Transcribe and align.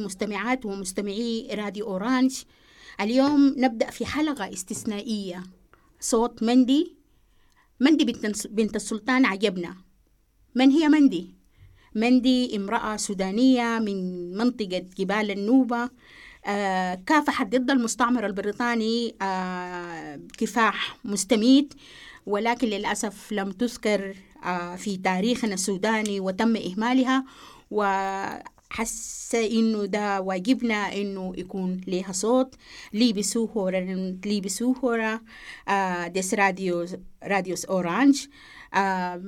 مستمعات 0.00 0.66
ومستمعي 0.66 1.48
راديو 1.54 1.86
أورانج 1.86 2.42
اليوم 3.00 3.54
نبدأ 3.58 3.90
في 3.90 4.06
حلقة 4.06 4.52
استثنائية. 4.52 5.42
صوت 6.00 6.42
مندي. 6.42 6.96
مندي 7.80 8.04
بنت 8.50 8.76
السلطان 8.76 9.24
عجبنا. 9.24 9.76
من 10.54 10.70
هي 10.70 10.88
مندي؟ 10.88 11.34
مندي 11.94 12.56
امرأة 12.56 12.96
سودانية 12.96 13.78
من 13.78 14.30
منطقة 14.36 14.86
جبال 14.98 15.30
النوبة. 15.30 15.90
آه 16.46 16.94
كافحت 16.94 17.46
ضد 17.46 17.70
المستعمر 17.70 18.26
البريطاني. 18.26 19.14
آه 19.22 20.20
كفاح 20.38 20.96
مستميت 21.04 21.74
ولكن 22.26 22.68
للأسف 22.68 23.32
لم 23.32 23.50
تذكر 23.52 24.16
آه 24.44 24.76
في 24.76 24.96
تاريخنا 24.96 25.54
السوداني 25.54 26.20
وتم 26.20 26.56
إهمالها. 26.56 27.24
حاسة 28.70 29.46
إنه 29.46 29.84
ده 29.84 30.20
واجبنا 30.20 30.92
إنه 30.92 31.32
يكون 31.38 31.80
ليها 31.86 32.12
صوت. 32.12 32.54
لي 32.92 33.12
بسوهورا 33.12 33.80
لي 34.24 34.40
بسوهورا 34.40 35.20
آه 35.68 36.06
ديس 36.06 36.34
راديوس 36.34 36.96
راديوس 37.24 37.64
اورانج 37.64 38.26
آه 38.74 39.22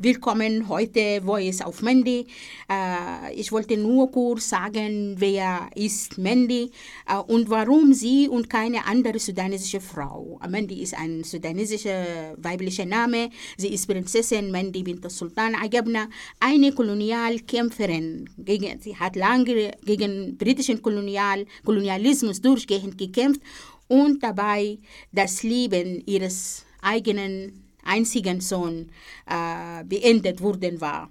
Willkommen 0.00 0.68
heute 0.68 1.22
Voice 1.24 1.60
auf 1.60 1.82
Mandy. 1.82 2.24
Äh, 2.70 3.34
ich 3.34 3.50
wollte 3.50 3.76
nur 3.76 4.08
kurz 4.12 4.48
sagen, 4.48 5.16
wer 5.18 5.68
ist 5.74 6.18
Mandy 6.18 6.70
äh, 7.08 7.16
und 7.16 7.50
warum 7.50 7.92
sie 7.92 8.28
und 8.28 8.48
keine 8.48 8.86
andere 8.86 9.18
sudanesische 9.18 9.80
Frau. 9.80 10.38
Mandy 10.48 10.82
ist 10.82 10.94
ein 10.94 11.24
sudanesischer 11.24 12.36
weiblicher 12.36 12.86
Name. 12.86 13.30
Sie 13.56 13.74
ist 13.74 13.88
Prinzessin 13.88 14.52
Mandy 14.52 14.84
bint 14.84 15.10
Sultan 15.10 15.56
Agabna, 15.56 16.06
eine 16.38 16.70
Kolonialkämpferin. 16.72 18.30
Gegen, 18.38 18.80
sie 18.80 18.94
hat 18.94 19.16
lange 19.16 19.72
gegen 19.84 20.36
britischen 20.36 20.80
Kolonial, 20.80 21.44
Kolonialismus 21.64 22.40
durchgehend 22.40 22.96
gekämpft 22.96 23.40
und 23.88 24.22
dabei 24.22 24.78
das 25.10 25.42
Leben 25.42 26.04
ihres 26.06 26.64
eigenen 26.82 27.67
einzigen 27.88 28.40
Sohn 28.40 28.90
äh, 29.26 29.84
beendet 29.84 30.40
worden 30.40 30.80
war. 30.80 31.10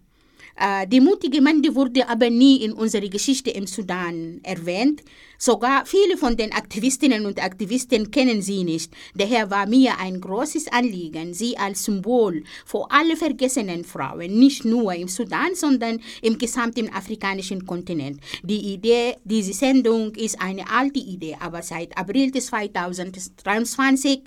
Äh, 0.58 0.88
die 0.88 1.00
mutige 1.00 1.42
Mandy 1.42 1.74
wurde 1.76 2.08
aber 2.10 2.30
nie 2.30 2.64
in 2.64 2.74
unserer 2.74 3.08
Geschichte 3.08 3.52
im 3.52 3.68
Sudan 3.68 4.40
erwähnt. 4.44 5.04
Sogar 5.38 5.86
viele 5.86 6.18
von 6.18 6.36
den 6.36 6.52
Aktivistinnen 6.52 7.28
und 7.28 7.44
Aktivisten 7.44 8.10
kennen 8.10 8.42
sie 8.42 8.64
nicht. 8.64 8.92
Daher 9.14 9.52
war 9.52 9.68
mir 9.68 10.00
ein 10.00 10.20
großes 10.20 10.68
Anliegen, 10.72 11.36
sie 11.36 11.56
als 11.58 11.84
Symbol 11.84 12.44
für 12.66 12.90
alle 12.90 13.16
vergessenen 13.16 13.84
Frauen, 13.84 14.40
nicht 14.40 14.66
nur 14.66 14.96
im 14.96 15.08
Sudan, 15.08 15.54
sondern 15.54 16.02
im 16.24 16.40
gesamten 16.40 16.92
afrikanischen 16.92 17.68
Kontinent. 17.68 18.20
Die 18.42 18.74
Idee 18.74 19.18
dieser 19.24 19.54
Sendung 19.54 20.16
ist 20.16 20.42
eine 20.42 20.68
alte 20.72 21.00
Idee, 21.00 21.38
aber 21.40 21.62
seit 21.62 21.96
April 21.96 22.32
2023 22.32 24.22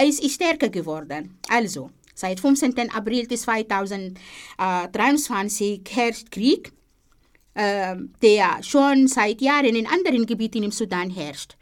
ist 0.00 0.24
es 0.24 0.34
stärker 0.34 0.68
geworden. 0.68 1.38
Also, 1.48 1.90
seit 2.14 2.40
15. 2.40 2.90
April 2.90 3.28
2023 3.28 5.82
herrscht 5.90 6.30
Krieg, 6.30 6.72
äh, 7.54 7.96
der 8.22 8.62
schon 8.62 9.08
seit 9.08 9.40
Jahren 9.40 9.74
in 9.76 9.86
anderen 9.86 10.26
Gebieten 10.26 10.62
im 10.62 10.72
Sudan 10.72 11.10
herrscht, 11.10 11.56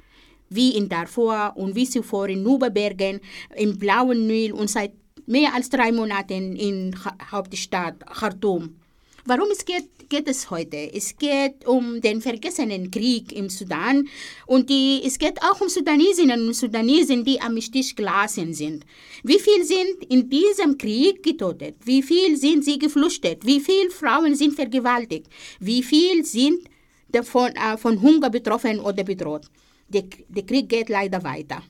wie 0.49 0.77
in 0.77 0.89
Darfur 0.89 1.53
und 1.57 1.75
wie 1.75 1.89
zuvor 1.89 2.29
in 2.29 2.43
Nuberbergen, 2.43 3.21
im 3.57 3.79
Blauen 3.79 4.27
Nil 4.27 4.53
und 4.53 4.71
seit 4.71 4.93
mehr 5.27 5.55
als 5.55 5.71
drei 5.71 5.93
Monaten 5.93 6.57
in 6.57 6.97
Hauptstadt 7.31 8.05
Khartoum. 8.07 8.80
Warum 9.25 9.51
es 9.51 9.65
geht, 9.65 10.09
geht 10.09 10.29
es 10.29 10.51
heute? 10.51 10.77
Es 10.77 11.17
geht 11.17 11.67
um 11.67 12.01
den 12.01 12.21
vergessenen 12.21 12.91
Krieg 12.91 13.33
im 13.33 13.49
Sudan 13.49 14.09
und 14.47 14.71
die, 14.71 15.03
es 15.05 15.19
geht 15.19 15.43
auch 15.43 15.61
um 15.61 15.69
Sudanesinnen 15.69 16.47
und 16.47 16.55
Sudanesen, 16.55 17.25
die 17.25 17.41
am 17.41 17.61
Stich 17.61 17.95
gelassen 17.95 18.55
sind. 18.55 18.85
Wie 19.23 19.39
viel 19.39 19.65
sind 19.65 20.05
in 20.09 20.29
diesem 20.29 20.79
Krieg 20.79 21.23
getötet? 21.23 21.77
Wie 21.85 22.03
viel 22.03 22.37
sind 22.37 22.65
sie 22.65 22.79
geflüchtet? 22.79 23.45
Wie 23.45 23.61
viele 23.61 23.91
Frauen 23.91 24.35
sind 24.35 24.55
vergewaltigt? 24.55 25.29
Wie 25.59 25.83
viel 25.83 26.25
sind 26.25 26.69
davon, 27.09 27.51
äh, 27.57 27.77
von 27.77 28.01
Hunger 28.01 28.31
betroffen 28.31 28.81
oder 28.81 29.05
bedroht? 29.05 29.47
Der, 29.89 30.05
der 30.29 30.45
Krieg 30.45 30.69
geht 30.69 30.89
leider 30.89 31.23
weiter. 31.23 31.63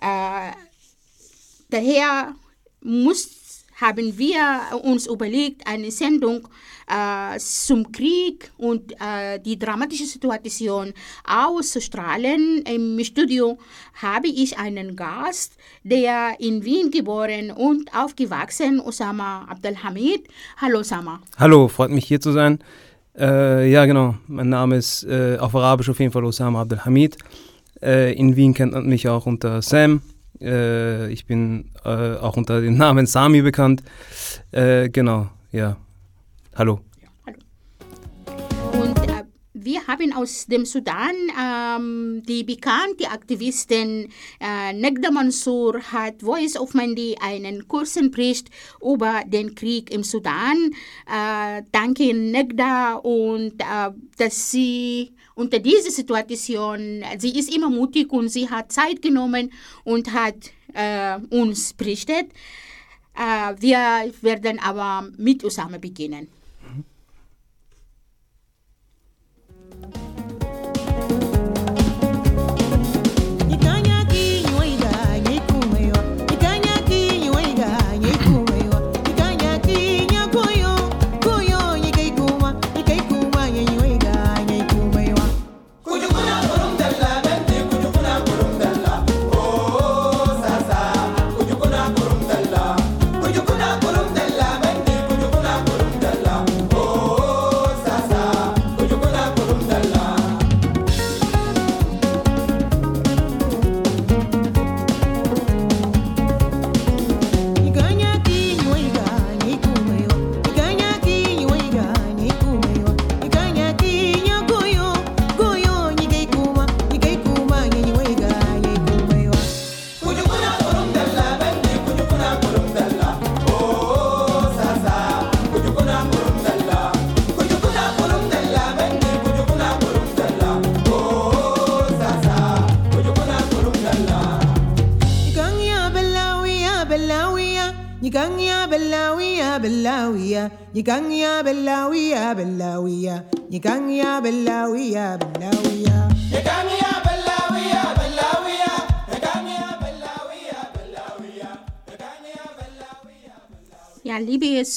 Äh, 0.00 0.52
daher 1.68 2.36
muss 2.80 3.37
haben 3.80 4.18
wir 4.18 4.60
uns 4.82 5.06
überlegt, 5.06 5.66
eine 5.66 5.90
Sendung 5.90 6.48
äh, 6.88 7.38
zum 7.38 7.90
Krieg 7.92 8.50
und 8.56 8.92
äh, 8.92 9.38
die 9.38 9.58
dramatische 9.58 10.04
Situation 10.04 10.92
auszustrahlen. 11.24 12.64
Im 12.66 13.02
Studio 13.04 13.58
habe 14.02 14.28
ich 14.28 14.58
einen 14.58 14.96
Gast, 14.96 15.54
der 15.84 16.36
in 16.40 16.64
Wien 16.64 16.90
geboren 16.90 17.52
und 17.52 17.94
aufgewachsen, 17.94 18.80
Osama 18.80 19.46
Abdelhamid. 19.48 20.26
Hallo 20.56 20.80
Osama. 20.80 21.20
Hallo, 21.38 21.68
freut 21.68 21.90
mich 21.90 22.06
hier 22.06 22.20
zu 22.20 22.32
sein. 22.32 22.58
Äh, 23.16 23.70
ja, 23.70 23.84
genau. 23.86 24.16
Mein 24.26 24.48
Name 24.48 24.76
ist 24.76 25.04
äh, 25.04 25.36
auf 25.38 25.54
Arabisch 25.54 25.88
auf 25.88 26.00
jeden 26.00 26.12
Fall 26.12 26.24
Osama 26.24 26.62
Abdelhamid. 26.62 27.16
Äh, 27.80 28.14
in 28.14 28.34
Wien 28.34 28.54
kennt 28.54 28.72
man 28.72 28.86
mich 28.86 29.08
auch 29.08 29.26
unter 29.26 29.62
Sam. 29.62 30.02
Äh, 30.40 31.10
ich 31.12 31.26
bin 31.26 31.70
äh, 31.84 32.16
auch 32.16 32.36
unter 32.36 32.60
dem 32.60 32.76
Namen 32.76 33.06
Sami 33.06 33.42
bekannt. 33.42 33.82
Äh, 34.52 34.88
genau, 34.88 35.28
ja. 35.52 35.76
Hallo. 36.54 36.80
Hallo. 37.26 37.38
Und 38.80 38.98
äh, 39.08 39.24
wir 39.54 39.86
haben 39.86 40.12
aus 40.12 40.46
dem 40.46 40.64
Sudan 40.64 41.14
ähm, 41.38 42.22
die 42.28 42.44
bekannte 42.44 43.10
Aktivistin 43.10 44.08
äh, 44.40 44.72
Negda 44.72 45.10
Mansour 45.10 45.80
hat 45.92 46.22
Voice 46.22 46.56
of 46.56 46.74
Mandi 46.74 47.16
einen 47.20 47.66
kurzen 47.66 48.10
Bericht 48.10 48.48
über 48.80 49.22
den 49.26 49.54
Krieg 49.54 49.90
im 49.90 50.04
Sudan. 50.04 50.70
Äh, 51.06 51.62
danke 51.72 52.14
Negda 52.14 52.94
und 52.94 53.54
dass 54.18 54.50
sie 54.50 55.12
unter 55.38 55.60
dieser 55.60 55.92
Situation, 55.92 57.04
sie 57.16 57.38
ist 57.38 57.54
immer 57.54 57.70
mutig 57.70 58.12
und 58.12 58.28
sie 58.28 58.50
hat 58.50 58.72
Zeit 58.72 59.00
genommen 59.00 59.52
und 59.84 60.12
hat 60.12 60.50
äh, 60.74 61.16
uns 61.30 61.72
berichtet. 61.74 62.26
Äh, 63.14 63.54
wir 63.60 64.12
werden 64.20 64.58
aber 64.58 65.08
mit 65.16 65.44
Osama 65.44 65.78
beginnen. 65.78 66.26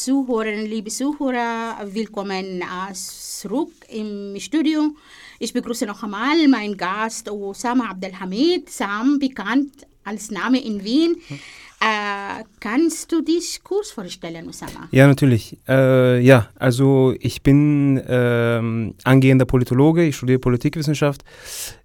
Zuhörerinnen, 0.03 0.65
liebe 0.65 0.89
Zuhörer, 0.89 1.77
willkommen 1.83 2.63
zurück 2.93 3.71
im 3.87 4.35
Studio. 4.39 4.95
Ich 5.37 5.53
begrüße 5.53 5.85
noch 5.85 6.01
einmal 6.01 6.47
meinen 6.47 6.75
Gast 6.75 7.29
Osama 7.29 7.91
Abdelhamid, 7.91 8.67
Sam, 8.67 9.19
bekannt 9.19 9.85
als 10.03 10.31
Name 10.31 10.59
in 10.59 10.83
Wien. 10.83 11.17
Äh, 11.83 12.43
kannst 12.59 13.11
du 13.11 13.23
dich 13.23 13.61
kurz 13.63 13.89
vorstellen, 13.89 14.47
Osama? 14.47 14.87
Ja, 14.91 15.07
natürlich. 15.07 15.57
Äh, 15.67 16.19
ja, 16.19 16.47
also 16.59 17.15
ich 17.19 17.41
bin 17.41 17.99
ähm, 18.07 18.93
angehender 19.03 19.45
Politologe, 19.45 20.03
ich 20.03 20.15
studiere 20.15 20.37
Politikwissenschaft. 20.37 21.23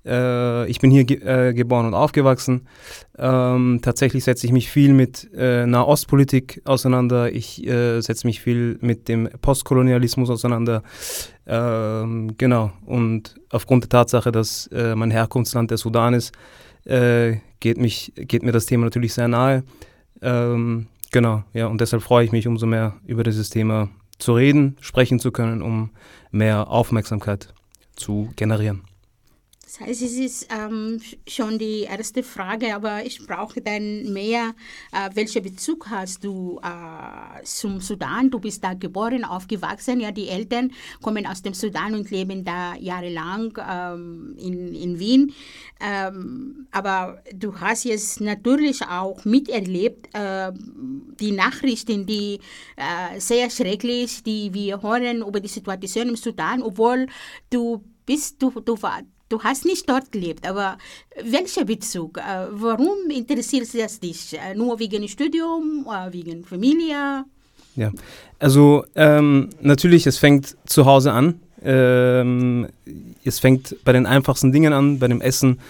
Äh, 0.04 0.69
ich 0.69 0.81
bin 0.81 0.90
hier 0.90 1.04
ge 1.04 1.22
äh, 1.22 1.54
geboren 1.54 1.87
und 1.87 1.94
aufgewachsen. 1.94 2.69
Ähm, 3.16 3.81
tatsächlich 3.81 4.25
setze 4.25 4.46
ich 4.46 4.52
mich 4.52 4.70
viel 4.70 4.93
mit 4.93 5.31
äh, 5.34 5.64
Nahostpolitik 5.64 6.60
auseinander. 6.66 7.32
Ich 7.32 7.66
äh, 7.66 8.02
setze 8.02 8.26
mich 8.26 8.42
viel 8.42 8.76
mit 8.82 9.08
dem 9.08 9.31
Postkolonialismus 9.40 10.28
auseinander. 10.28 10.82
Ähm, 11.46 12.34
genau. 12.37 12.70
Und 12.84 13.37
aufgrund 13.49 13.84
der 13.84 13.88
Tatsache, 13.88 14.31
dass 14.31 14.69
mein 14.70 15.10
Herkunftsland 15.10 15.70
der 15.70 15.78
Sudan 15.78 16.12
ist, 16.12 16.32
geht, 17.60 17.78
mich, 17.78 18.12
geht 18.16 18.42
mir 18.42 18.52
das 18.52 18.66
Thema 18.66 18.84
natürlich 18.84 19.14
sehr 19.14 19.28
nahe. 19.28 19.64
Ähm, 20.22 20.86
genau, 21.10 21.44
ja, 21.52 21.66
und 21.66 21.80
deshalb 21.80 22.02
freue 22.02 22.24
ich 22.24 22.32
mich 22.32 22.46
umso 22.46 22.66
mehr 22.66 22.94
über 23.06 23.24
dieses 23.24 23.50
Thema 23.50 23.88
zu 24.18 24.34
reden, 24.34 24.76
sprechen 24.80 25.18
zu 25.18 25.30
können, 25.30 25.62
um 25.62 25.90
mehr 26.30 26.68
Aufmerksamkeit 26.68 27.52
zu 27.96 28.30
generieren. 28.36 28.82
Das 29.66 29.80
heißt, 29.80 30.02
es 30.02 30.12
ist 30.12 30.48
ähm, 30.56 31.00
schon 31.26 31.58
die 31.58 31.80
erste 31.80 32.22
Frage, 32.22 32.72
aber 32.72 33.04
ich 33.04 33.26
brauche 33.26 33.60
dann 33.60 34.12
mehr. 34.12 34.54
Äh, 34.92 35.10
welchen 35.14 35.42
Bezug 35.42 35.90
hast 35.90 36.22
du 36.22 36.60
äh, 36.62 37.42
zum 37.42 37.80
Sudan? 37.80 38.30
Du 38.30 38.38
bist 38.38 38.62
da 38.62 38.74
geboren, 38.74 39.24
aufgewachsen. 39.24 39.98
Ja, 39.98 40.12
die 40.12 40.28
Eltern 40.28 40.70
kommen 41.02 41.26
aus 41.26 41.42
dem 41.42 41.52
Sudan 41.52 41.96
und 41.96 42.12
leben 42.12 42.44
da 42.44 42.76
jahrelang 42.76 43.58
ähm, 43.68 44.36
in, 44.38 44.72
in 44.72 45.00
Wien. 45.00 45.32
Ähm, 45.80 46.68
aber 46.70 47.20
du 47.34 47.58
hast 47.58 47.82
jetzt 47.86 48.20
natürlich 48.20 48.86
auch 48.86 49.24
miterlebt, 49.24 50.14
äh, 50.14 50.52
die 51.18 51.32
Nachrichten, 51.32 52.06
die 52.06 52.38
äh, 52.76 53.18
sehr 53.18 53.50
schrecklich, 53.50 54.22
die 54.22 54.54
wir 54.54 54.80
hören 54.80 55.22
über 55.22 55.40
die 55.40 55.48
Situation 55.48 56.10
im 56.10 56.16
Sudan, 56.16 56.62
obwohl 56.62 57.08
du 57.50 57.82
bist, 58.06 58.40
du, 58.40 58.50
du, 58.60 58.76
du 59.28 59.43
hast 59.43 59.64
nicht 59.64 59.88
dort 59.88 60.12
gelebt, 60.12 60.49
aber 60.49 60.78
welcher 61.23 61.64
Bezug? 61.64 62.19
Äh, 62.19 62.46
warum 62.50 63.11
interessiert 63.11 63.75
es 63.75 64.00
dich? 64.00 64.38
Äh, 64.38 64.55
nur 64.55 64.78
wegen 64.78 65.06
Studium, 65.08 65.87
äh, 65.88 66.12
wegen 66.12 66.44
Familie? 66.44 67.25
Ja, 67.76 67.93
also 68.38 68.84
ähm, 68.94 69.50
natürlich, 69.61 70.06
es 70.06 70.19
fängt 70.19 70.56
zu 70.67 70.87
Hause 70.87 71.12
an. 71.12 71.40
Ähm, 71.62 72.69
es 73.25 73.38
fängt 73.38 73.76
bei 73.84 73.93
den 73.93 74.06
einfachsten 74.06 74.52
Dingen 74.52 74.73
an, 74.73 74.99
bei 74.99 75.08
dem 75.08 75.20
Essen 75.20 75.61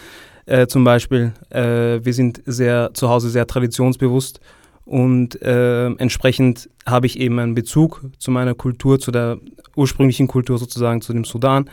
äh, 0.46 0.66
zum 0.66 0.84
Beispiel. 0.84 1.32
Äh, 1.50 2.04
wir 2.04 2.14
sind 2.14 2.42
sehr 2.46 2.90
zu 2.94 3.08
Hause 3.08 3.30
sehr 3.30 3.46
traditionsbewusst 3.46 4.40
und 4.86 5.42
äh, 5.42 5.86
entsprechend 5.86 6.70
habe 6.86 7.06
ich 7.06 7.18
eben 7.18 7.40
einen 7.40 7.56
Bezug 7.56 8.02
zu 8.18 8.30
meiner 8.30 8.54
Kultur, 8.54 9.00
zu 9.00 9.10
der 9.10 9.38
ursprünglichen 9.74 10.28
Kultur 10.28 10.58
sozusagen, 10.58 11.02
zu 11.02 11.12
dem 11.12 11.24
Sudan. 11.24 11.68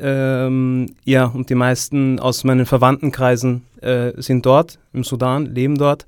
Ähm, 0.00 0.86
ja, 1.04 1.26
und 1.26 1.50
die 1.50 1.54
meisten 1.54 2.18
aus 2.18 2.44
meinen 2.44 2.64
Verwandtenkreisen 2.64 3.66
äh, 3.82 4.12
sind 4.16 4.46
dort 4.46 4.78
im 4.94 5.04
Sudan, 5.04 5.44
leben 5.44 5.76
dort. 5.76 6.06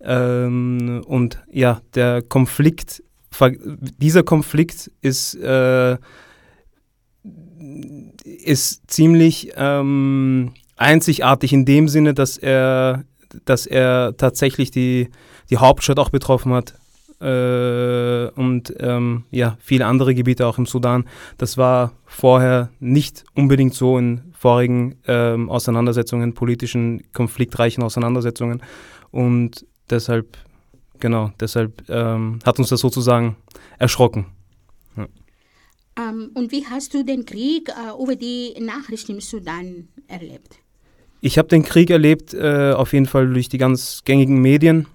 Ähm, 0.00 1.02
und 1.04 1.40
ja, 1.50 1.82
der 1.96 2.22
Konflikt, 2.22 3.02
dieser 4.00 4.22
Konflikt 4.22 4.92
ist, 5.02 5.34
äh, 5.34 5.96
ist 8.24 8.88
ziemlich 8.88 9.50
ähm, 9.56 10.52
einzigartig 10.76 11.52
in 11.52 11.64
dem 11.64 11.88
Sinne, 11.88 12.14
dass 12.14 12.38
er, 12.38 13.02
dass 13.44 13.66
er 13.66 14.16
tatsächlich 14.16 14.70
die 14.70 15.08
die 15.50 15.58
Hauptstadt 15.58 15.98
auch 15.98 16.10
betroffen 16.10 16.52
hat 16.52 16.74
äh, 17.20 18.28
und 18.30 18.74
ähm, 18.78 19.24
ja, 19.30 19.56
viele 19.60 19.86
andere 19.86 20.14
Gebiete 20.14 20.46
auch 20.46 20.58
im 20.58 20.66
Sudan. 20.66 21.04
Das 21.36 21.56
war 21.56 21.92
vorher 22.06 22.70
nicht 22.80 23.24
unbedingt 23.34 23.74
so 23.74 23.98
in 23.98 24.32
vorigen 24.38 24.96
ähm, 25.06 25.50
Auseinandersetzungen, 25.50 26.34
politischen, 26.34 27.02
konfliktreichen 27.12 27.82
Auseinandersetzungen. 27.82 28.62
Und 29.10 29.66
deshalb, 29.90 30.38
genau, 31.00 31.32
deshalb 31.40 31.88
ähm, 31.88 32.38
hat 32.44 32.58
uns 32.58 32.68
das 32.68 32.80
sozusagen 32.80 33.36
erschrocken. 33.78 34.26
Ja. 34.96 35.06
Ähm, 35.98 36.30
und 36.34 36.52
wie 36.52 36.64
hast 36.66 36.94
du 36.94 37.04
den 37.04 37.26
Krieg 37.26 37.68
uh, 37.70 38.00
über 38.00 38.14
die 38.14 38.54
Nachrichten 38.60 39.12
im 39.12 39.20
Sudan 39.20 39.88
erlebt? 40.06 40.56
Ich 41.20 41.36
habe 41.36 41.48
den 41.48 41.64
Krieg 41.64 41.90
erlebt, 41.90 42.32
äh, 42.32 42.70
auf 42.70 42.92
jeden 42.92 43.06
Fall 43.06 43.28
durch 43.32 43.48
die 43.48 43.58
ganz 43.58 44.02
gängigen 44.04 44.40
Medien 44.40 44.86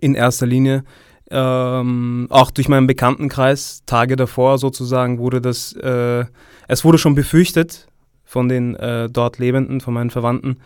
in 0.00 0.14
erster 0.14 0.46
Linie. 0.46 0.84
Ähm, 1.30 2.26
auch 2.30 2.50
durch 2.50 2.68
meinen 2.68 2.86
Bekanntenkreis, 2.86 3.82
Tage 3.86 4.16
davor 4.16 4.58
sozusagen, 4.58 5.18
wurde 5.18 5.40
das, 5.40 5.72
äh, 5.72 6.24
es 6.68 6.84
wurde 6.84 6.98
schon 6.98 7.14
befürchtet 7.14 7.88
von 8.24 8.48
den 8.48 8.74
äh, 8.76 9.08
dort 9.10 9.38
Lebenden, 9.38 9.80
von 9.80 9.94
meinen 9.94 10.10
Verwandten. 10.10 10.58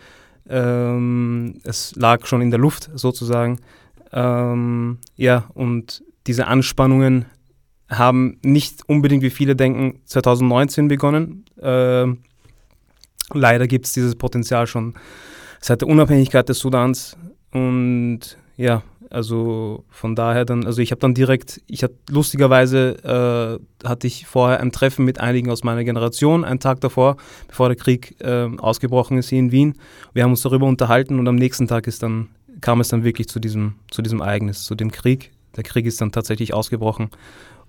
Ähm, 0.49 1.59
es 1.63 1.95
lag 1.95 2.25
schon 2.25 2.41
in 2.41 2.51
der 2.51 2.59
Luft 2.59 2.89
sozusagen. 2.93 3.59
Ähm, 4.11 4.97
ja, 5.15 5.45
und 5.53 6.03
diese 6.27 6.47
Anspannungen 6.47 7.25
haben 7.89 8.37
nicht 8.43 8.87
unbedingt, 8.87 9.23
wie 9.23 9.29
viele 9.29 9.55
denken, 9.55 10.01
2019 10.05 10.87
begonnen. 10.87 11.45
Ähm, 11.61 12.19
leider 13.33 13.67
gibt 13.67 13.85
es 13.85 13.93
dieses 13.93 14.15
Potenzial 14.15 14.67
schon 14.67 14.93
seit 15.61 15.81
der 15.81 15.87
Unabhängigkeit 15.87 16.47
des 16.49 16.59
Sudans. 16.59 17.17
Und 17.51 18.37
ja, 18.57 18.83
also 19.09 19.85
von 19.89 20.15
daher 20.15 20.45
dann, 20.45 20.65
also 20.65 20.81
ich 20.81 20.91
habe 20.91 21.01
dann 21.01 21.13
direkt, 21.13 21.61
ich 21.67 21.83
hatte 21.83 21.95
lustigerweise 22.09 23.59
äh, 23.83 23.87
hatte 23.87 24.07
ich 24.07 24.27
vorher 24.27 24.59
ein 24.59 24.71
Treffen 24.71 25.05
mit 25.05 25.19
einigen 25.19 25.49
aus 25.49 25.63
meiner 25.63 25.83
Generation, 25.83 26.45
einen 26.45 26.59
Tag 26.59 26.81
davor, 26.81 27.17
bevor 27.47 27.69
der 27.69 27.77
Krieg 27.77 28.15
äh, 28.19 28.47
ausgebrochen 28.57 29.17
ist 29.17 29.29
hier 29.29 29.39
in 29.39 29.51
Wien. 29.51 29.75
Wir 30.13 30.23
haben 30.23 30.31
uns 30.31 30.41
darüber 30.41 30.67
unterhalten 30.67 31.17
und 31.19 31.27
am 31.27 31.35
nächsten 31.35 31.67
Tag 31.67 31.87
ist 31.87 32.03
dann, 32.03 32.29
kam 32.61 32.81
es 32.81 32.89
dann 32.89 33.03
wirklich 33.03 33.27
zu 33.27 33.39
diesem, 33.39 33.75
zu 33.89 34.01
diesem 34.01 34.21
Ereignis, 34.21 34.63
zu 34.63 34.75
dem 34.75 34.91
Krieg. 34.91 35.31
Der 35.55 35.63
Krieg 35.63 35.85
ist 35.85 35.99
dann 36.01 36.11
tatsächlich 36.11 36.53
ausgebrochen 36.53 37.09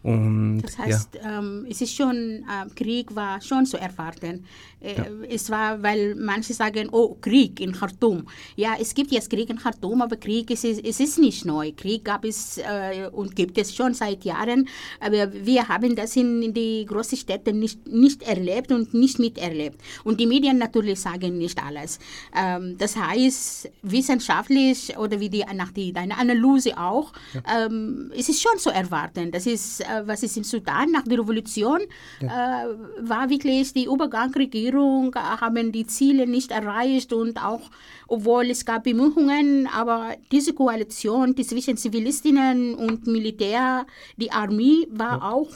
und, 0.02 0.62
das 0.62 0.78
heißt, 0.78 1.14
ja. 1.16 1.38
ähm, 1.38 1.66
es 1.69 1.80
ist 1.83 1.95
schon, 1.95 2.16
äh, 2.16 2.69
Krieg 2.75 3.14
war 3.14 3.40
schon 3.42 3.66
zu 3.66 3.76
erwarten. 3.76 4.47
Äh, 4.80 4.97
ja. 4.97 5.04
Es 5.28 5.50
war, 5.50 5.83
weil 5.83 6.14
manche 6.14 6.54
sagen, 6.54 6.88
oh, 6.90 7.16
Krieg 7.21 7.61
in 7.61 7.73
Khartoum. 7.73 8.26
Ja, 8.57 8.76
es 8.80 8.95
gibt 8.95 9.12
jetzt 9.12 9.28
Krieg 9.28 9.50
in 9.50 9.59
Khartoum, 9.59 10.00
aber 10.00 10.16
Krieg 10.16 10.50
ist, 10.50 10.64
es 10.64 11.00
ist 11.00 11.19
nicht 11.19 11.45
neu. 11.45 11.73
Krieg 11.76 12.02
gab 12.02 12.25
es 12.25 12.57
äh, 12.57 13.09
und 13.12 13.37
gibt 13.37 13.59
es 13.59 13.75
schon 13.75 13.92
seit 13.92 14.25
Jahren, 14.25 14.69
aber 15.00 15.30
wir 15.35 15.69
haben 15.69 15.95
das 15.95 16.16
in, 16.16 16.42
in 16.42 16.54
die 16.54 16.87
großen 16.87 17.19
Städten 17.19 17.59
nicht, 17.59 17.87
nicht 17.87 18.23
erlebt 18.23 18.73
und 18.73 18.95
nicht 18.95 19.19
miterlebt. 19.19 19.83
Und 20.04 20.19
die 20.19 20.26
Medien 20.26 20.57
natürlich 20.57 20.99
sagen 20.99 21.37
nicht 21.37 21.62
alles. 21.62 21.99
Ähm, 22.35 22.78
das 22.78 22.97
heißt, 22.97 23.71
wissenschaftlich 23.83 24.97
oder 24.97 25.21
wie 25.21 25.28
die, 25.28 25.45
nach 25.54 25.73
die, 25.73 25.92
deiner 25.92 26.16
Analyse 26.16 26.78
auch, 26.78 27.12
ja. 27.35 27.66
ähm, 27.66 28.11
es 28.16 28.30
ist 28.30 28.40
schon 28.40 28.59
zu 28.59 28.71
erwarten. 28.71 29.30
Das 29.30 29.45
ist 29.45 29.85
was 30.04 30.23
ist 30.23 30.37
im 30.37 30.44
Sudan 30.44 30.90
nach 30.90 31.04
der 31.04 31.18
Revolution, 31.18 31.80
ja. 32.20 32.64
äh, 32.64 32.66
war 33.00 33.28
wirklich 33.30 33.73
die 33.73 33.87
Übergangsregierung, 33.87 35.14
äh, 35.14 35.18
haben 35.18 35.73
die 35.73 35.87
Ziele 35.87 36.26
nicht 36.26 36.50
erreicht 36.50 37.12
und 37.12 37.42
auch, 37.42 37.62
obwohl 38.09 38.50
es 38.50 38.64
gab 38.64 38.85
Bemühungen, 38.85 39.68
aber 39.73 40.16
diese 40.32 40.52
Koalition 40.52 41.35
die 41.35 41.44
zwischen 41.44 41.76
Zivilistinnen 41.76 42.75
und 42.75 43.06
Militär, 43.06 43.87
die 44.16 44.30
Armee 44.32 44.87
war 44.90 45.18
ja. 45.18 45.30
auch, 45.30 45.50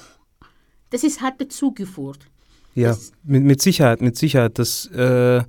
das 0.91 1.05
ist, 1.05 1.21
hat 1.21 1.41
dazu 1.41 1.73
geführt. 1.73 2.21
Ja, 2.75 2.97
mit, 3.23 3.45
mit 3.45 3.63
Sicherheit, 3.63 4.01
mit 4.01 4.17
Sicherheit. 4.17 4.59
Das, 4.59 4.87
äh, 4.87 5.43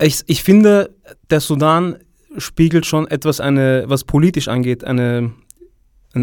ich, 0.00 0.20
ich 0.26 0.42
finde, 0.42 0.94
der 1.30 1.40
Sudan 1.40 1.96
spiegelt 2.38 2.86
schon 2.86 3.06
etwas 3.06 3.40
eine, 3.40 3.84
was 3.86 4.04
politisch 4.04 4.48
angeht, 4.48 4.84
eine 4.84 5.32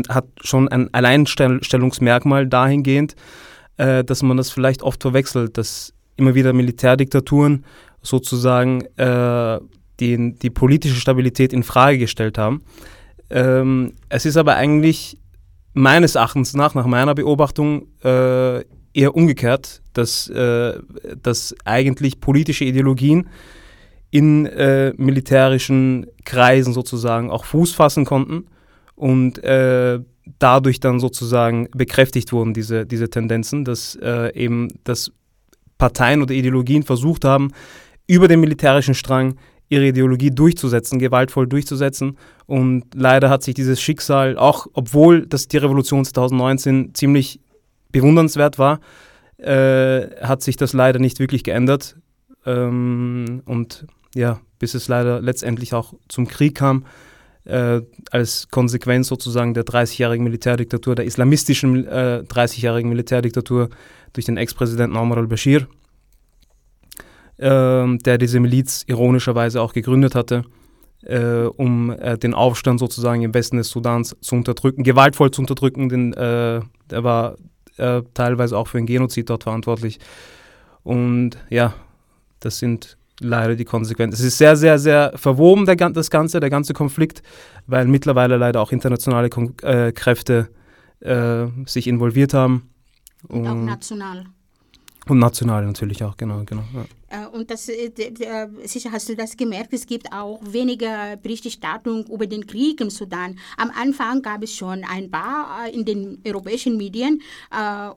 hat 0.10 0.26
schon 0.42 0.68
ein 0.68 0.94
Alleinstellungsmerkmal 0.94 2.48
dahingehend, 2.48 3.16
äh, 3.78 4.04
dass 4.04 4.24
man 4.24 4.38
das 4.38 4.52
vielleicht 4.52 4.84
oft 4.84 5.02
verwechselt, 5.02 5.58
dass 5.58 5.94
immer 6.18 6.36
wieder 6.36 6.54
Militärdiktaturen 6.54 7.66
sozusagen 8.02 8.82
äh, 8.98 9.60
die, 10.00 10.34
die 10.34 10.50
politische 10.50 11.00
Stabilität 11.00 11.54
in 11.54 11.64
Frage 11.64 11.98
gestellt 11.98 12.38
haben. 12.38 12.62
Ähm, 13.30 13.94
es 14.10 14.26
ist 14.26 14.38
aber 14.38 14.56
eigentlich 14.56 15.18
meines 15.74 16.16
Erachtens 16.16 16.54
nach, 16.54 16.74
nach 16.74 16.88
meiner 16.88 17.16
Beobachtung, 17.16 17.88
äh, 18.04 18.64
eher 18.94 19.16
umgekehrt, 19.16 19.82
dass, 19.94 20.30
äh, 20.30 20.80
dass 21.22 21.56
eigentlich 21.64 22.20
politische 22.20 22.66
Ideologien 22.66 23.30
in 24.12 24.48
äh, 24.48 24.94
militärischen 24.98 26.08
Kreisen 26.26 26.74
sozusagen 26.74 27.30
auch 27.30 27.46
Fuß 27.46 27.74
fassen 27.74 28.06
konnten 28.06 28.48
und 29.00 29.42
äh, 29.46 30.00
dadurch 30.40 30.82
dann 30.82 31.00
sozusagen 31.00 31.70
bekräftigt 31.72 32.34
wurden, 32.34 32.54
diese, 32.54 32.86
diese 32.86 33.10
Tendenzen, 33.10 33.64
dass 33.64 33.96
äh, 33.96 34.34
eben 34.36 34.68
dass 34.84 35.12
Parteien 35.78 36.22
oder 36.22 36.34
Ideologien 36.34 36.84
versucht 36.84 37.24
haben, 37.24 37.54
über 38.08 38.28
den 38.28 38.42
militärischen 38.42 38.94
Strang 38.94 39.38
ihre 39.70 39.88
Ideologie 39.88 40.32
durchzusetzen, 40.32 41.00
gewaltvoll 41.00 41.48
durchzusetzen. 41.48 42.18
Und 42.46 42.94
leider 42.94 43.30
hat 43.30 43.42
sich 43.44 43.54
dieses 43.54 43.80
Schicksal, 43.80 44.38
auch 44.38 44.68
obwohl 44.74 45.26
das 45.26 45.48
die 45.48 45.58
Revolution 45.58 46.04
2019 46.04 46.94
ziemlich 46.94 47.40
bewundernswert 47.94 48.60
war, 48.60 48.82
äh, 49.38 50.10
hat 50.22 50.44
sich 50.44 50.58
das 50.58 50.74
leider 50.74 51.00
nicht 51.00 51.20
wirklich 51.20 51.46
geändert. 51.46 51.96
Ähm, 52.46 53.44
und 53.46 53.86
ja, 54.14 54.42
bis 54.58 54.74
es 54.74 54.90
leider 54.90 55.22
letztendlich 55.22 55.74
auch 55.74 55.94
zum 56.10 56.28
Krieg 56.28 56.56
kam, 56.56 56.84
äh, 57.50 57.82
als 58.12 58.48
Konsequenz 58.50 59.08
sozusagen 59.08 59.54
der 59.54 59.66
30-jährigen 59.66 60.24
Militärdiktatur, 60.24 60.96
der 60.96 61.06
islamistischen 61.06 61.88
äh, 61.88 62.24
30-jährigen 62.28 62.90
Militärdiktatur 62.90 63.70
durch 64.14 64.26
den 64.26 64.38
Ex-Präsidenten 64.38 64.96
Omar 64.96 65.18
al-Bashir, 65.18 65.68
ähm, 67.40 68.00
der 68.00 68.18
diese 68.18 68.40
Miliz 68.40 68.84
ironischerweise 68.88 69.62
auch 69.62 69.74
gegründet 69.74 70.16
hatte, 70.16 70.44
äh, 71.04 71.44
um 71.44 71.92
äh, 71.92 72.18
den 72.18 72.34
Aufstand 72.34 72.80
sozusagen 72.80 73.24
im 73.24 73.34
Westen 73.34 73.58
des 73.58 73.70
Sudans 73.70 74.16
zu 74.22 74.36
unterdrücken, 74.36 74.84
gewaltvoll 74.84 75.32
zu 75.32 75.42
unterdrücken, 75.42 75.90
denn 75.90 76.14
äh, 76.14 76.62
der 76.90 77.04
war 77.04 77.36
äh, 77.78 78.04
teilweise 78.14 78.58
auch 78.58 78.68
für 78.68 78.78
einen 78.78 78.88
Genozid 78.88 79.30
dort 79.30 79.44
verantwortlich. 79.44 80.00
Und 80.84 81.38
ja, 81.50 81.74
das 82.40 82.60
sind 82.60 82.99
leider 83.20 83.56
die 83.56 83.66
Konsequenzen. 83.66 84.16
Es 84.16 84.26
ist 84.26 84.38
sehr, 84.38 84.56
sehr, 84.56 84.80
sehr 84.80 85.14
verwoben, 85.16 85.66
der, 85.66 85.76
das 85.76 86.10
Ganze, 86.10 86.40
der 86.40 86.50
ganze 86.50 86.74
Konflikt, 86.74 87.22
weil 87.68 87.88
mittlerweile 87.88 88.38
leider 88.38 88.62
auch 88.62 88.72
internationale 88.72 89.30
Kon 89.30 89.54
äh, 89.62 89.92
Kräfte 89.92 90.50
äh, 91.02 91.48
sich 91.66 91.88
involviert 91.88 92.34
haben. 92.34 92.70
Und 93.28 93.48
auch 93.48 93.56
national. 93.56 94.26
Und 95.08 95.20
national 95.20 95.66
natürlich 95.66 96.04
auch, 96.04 96.18
genau, 96.18 96.44
genau. 96.46 96.64
Ja. 96.74 96.86
Äh, 97.10 97.26
Und 97.26 97.50
das, 97.50 97.70
äh, 97.70 97.88
äh, 97.88 98.48
sicher 98.68 98.92
hast 98.92 99.10
du 99.10 99.16
das 99.16 99.36
gemerkt, 99.36 99.74
es 99.74 99.86
gibt 99.86 100.12
auch 100.14 100.40
weniger 100.44 101.18
Berichterstattung 101.18 102.06
über 102.08 102.28
den 102.28 102.46
Krieg 102.46 102.80
im 102.82 102.90
Sudan. 102.90 103.40
Am 103.58 103.72
Anfang 103.72 104.22
gab 104.22 104.44
es 104.44 104.54
schon 104.54 104.84
ein 104.84 105.10
paar 105.10 105.68
in 105.72 105.86
den 105.86 106.22
europäischen 106.26 106.78
Medien 106.78 107.22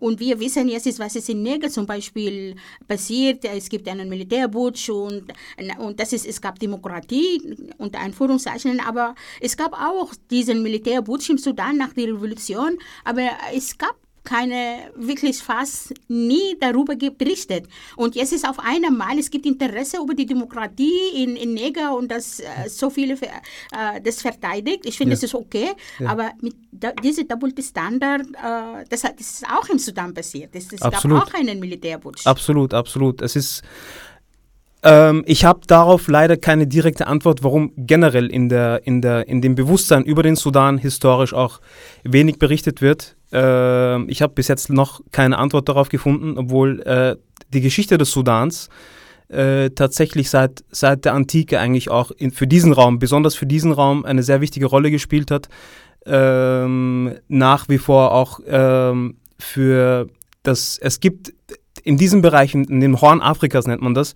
und 0.00 0.20
wir 0.20 0.38
wissen 0.40 0.68
jetzt, 0.68 0.98
was 0.98 1.16
ist 1.16 1.28
in 1.28 1.42
Neger 1.42 1.68
zum 1.68 1.86
Beispiel 1.86 2.56
passiert. 2.88 3.44
Es 3.44 3.68
gibt 3.68 3.88
einen 3.88 4.08
Militärputsch 4.08 4.90
und, 4.90 5.32
und 5.78 6.00
das 6.00 6.12
ist, 6.12 6.26
es 6.26 6.40
gab 6.40 6.58
Demokratie 6.58 7.56
unter 7.78 8.00
Anführungszeichen, 8.00 8.80
aber 8.80 9.14
es 9.40 9.56
gab 9.56 9.72
auch 9.72 10.12
diesen 10.30 10.62
Militärputsch 10.62 11.30
im 11.30 11.38
Sudan 11.38 11.76
nach 11.76 11.92
der 11.92 12.08
Revolution, 12.08 12.78
aber 13.04 13.30
es 13.54 13.76
gab 13.76 13.96
keine, 14.24 14.90
wirklich 14.94 15.38
fast 15.38 15.94
nie 16.08 16.56
darüber 16.60 16.94
berichtet. 16.94 17.66
Und 17.96 18.14
jetzt 18.14 18.32
ist 18.32 18.48
auf 18.48 18.58
einmal, 18.58 19.18
es 19.18 19.30
gibt 19.30 19.46
Interesse 19.46 19.98
über 19.98 20.14
die 20.14 20.26
Demokratie 20.26 20.98
in, 21.14 21.36
in 21.36 21.54
Neger 21.54 21.96
und 21.96 22.08
das 22.10 22.40
äh, 22.40 22.68
so 22.68 22.90
viele 22.90 23.14
äh, 23.14 24.00
das 24.02 24.22
verteidigt. 24.22 24.86
Ich 24.86 24.96
finde, 24.96 25.12
Ja. 25.12 25.16
das 25.16 25.24
ist 25.24 25.34
okay, 25.34 25.70
aber 26.06 26.30
mit 26.40 26.54
da, 26.72 26.92
diese 26.92 27.24
doppelte 27.24 27.62
Standard, 27.62 28.22
äh, 28.22 28.84
das, 28.88 29.02
das 29.02 29.12
ist 29.18 29.44
auch 29.46 29.68
im 29.68 29.78
Sudan 29.78 30.12
passiert. 30.14 30.50
Es, 30.54 30.72
es 30.72 30.80
gab 30.80 31.04
auch 31.04 31.34
einen 31.34 31.60
Militärputsch. 31.60 32.26
Absolut, 32.26 32.74
absolut. 32.74 33.22
Es 33.22 33.36
ist. 33.36 33.62
Ähm, 34.84 35.22
ich 35.26 35.44
habe 35.44 35.60
darauf 35.66 36.08
leider 36.08 36.36
keine 36.36 36.66
direkte 36.66 37.06
Antwort, 37.06 37.44
warum 37.44 37.72
generell 37.76 38.26
in, 38.26 38.48
der, 38.48 38.84
in, 38.84 39.00
der, 39.00 39.28
in 39.28 39.40
dem 39.40 39.54
Bewusstsein 39.54 40.04
über 40.04 40.24
den 40.24 40.34
Sudan 40.34 40.76
historisch 40.76 41.32
auch 41.34 41.60
wenig 42.02 42.40
berichtet 42.40 42.82
wird. 42.82 43.16
Ähm, 43.32 44.06
ich 44.08 44.22
habe 44.22 44.34
bis 44.34 44.48
jetzt 44.48 44.70
noch 44.70 45.00
keine 45.10 45.38
Antwort 45.38 45.68
darauf 45.68 45.88
gefunden, 45.88 46.36
obwohl 46.36 46.80
äh, 46.82 47.16
die 47.52 47.60
Geschichte 47.60 47.98
des 47.98 48.10
Sudans 48.10 48.68
äh, 49.28 49.70
tatsächlich 49.70 50.30
seit, 50.30 50.62
seit 50.70 51.04
der 51.04 51.14
Antike 51.14 51.58
eigentlich 51.58 51.90
auch 51.90 52.10
in, 52.10 52.30
für 52.30 52.46
diesen 52.46 52.72
Raum, 52.72 52.98
besonders 52.98 53.34
für 53.34 53.46
diesen 53.46 53.72
Raum, 53.72 54.04
eine 54.04 54.22
sehr 54.22 54.40
wichtige 54.40 54.66
Rolle 54.66 54.90
gespielt 54.90 55.30
hat. 55.30 55.48
Ähm, 56.04 57.14
nach 57.28 57.68
wie 57.68 57.78
vor 57.78 58.12
auch 58.12 58.40
ähm, 58.46 59.16
für 59.38 60.08
das, 60.42 60.78
es 60.78 61.00
gibt 61.00 61.32
in 61.84 61.96
diesem 61.96 62.22
Bereich, 62.22 62.54
in, 62.54 62.64
in 62.64 62.80
dem 62.80 63.00
Horn 63.00 63.20
Afrikas 63.20 63.66
nennt 63.66 63.82
man 63.82 63.94
das, 63.94 64.14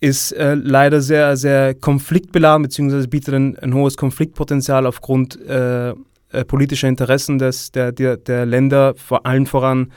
ist 0.00 0.32
äh, 0.32 0.54
leider 0.54 1.00
sehr, 1.00 1.36
sehr 1.36 1.74
konfliktbeladen, 1.74 2.62
beziehungsweise 2.62 3.08
bietet 3.08 3.34
ein, 3.34 3.58
ein 3.58 3.74
hohes 3.74 3.96
Konfliktpotenzial 3.96 4.86
aufgrund 4.86 5.40
äh, 5.44 5.94
äh, 6.30 6.44
politischer 6.44 6.88
Interessen 6.88 7.38
des, 7.38 7.72
der, 7.72 7.92
der, 7.92 8.16
der 8.16 8.46
Länder, 8.46 8.94
vor 8.96 9.26
allen 9.26 9.46
voran 9.46 9.92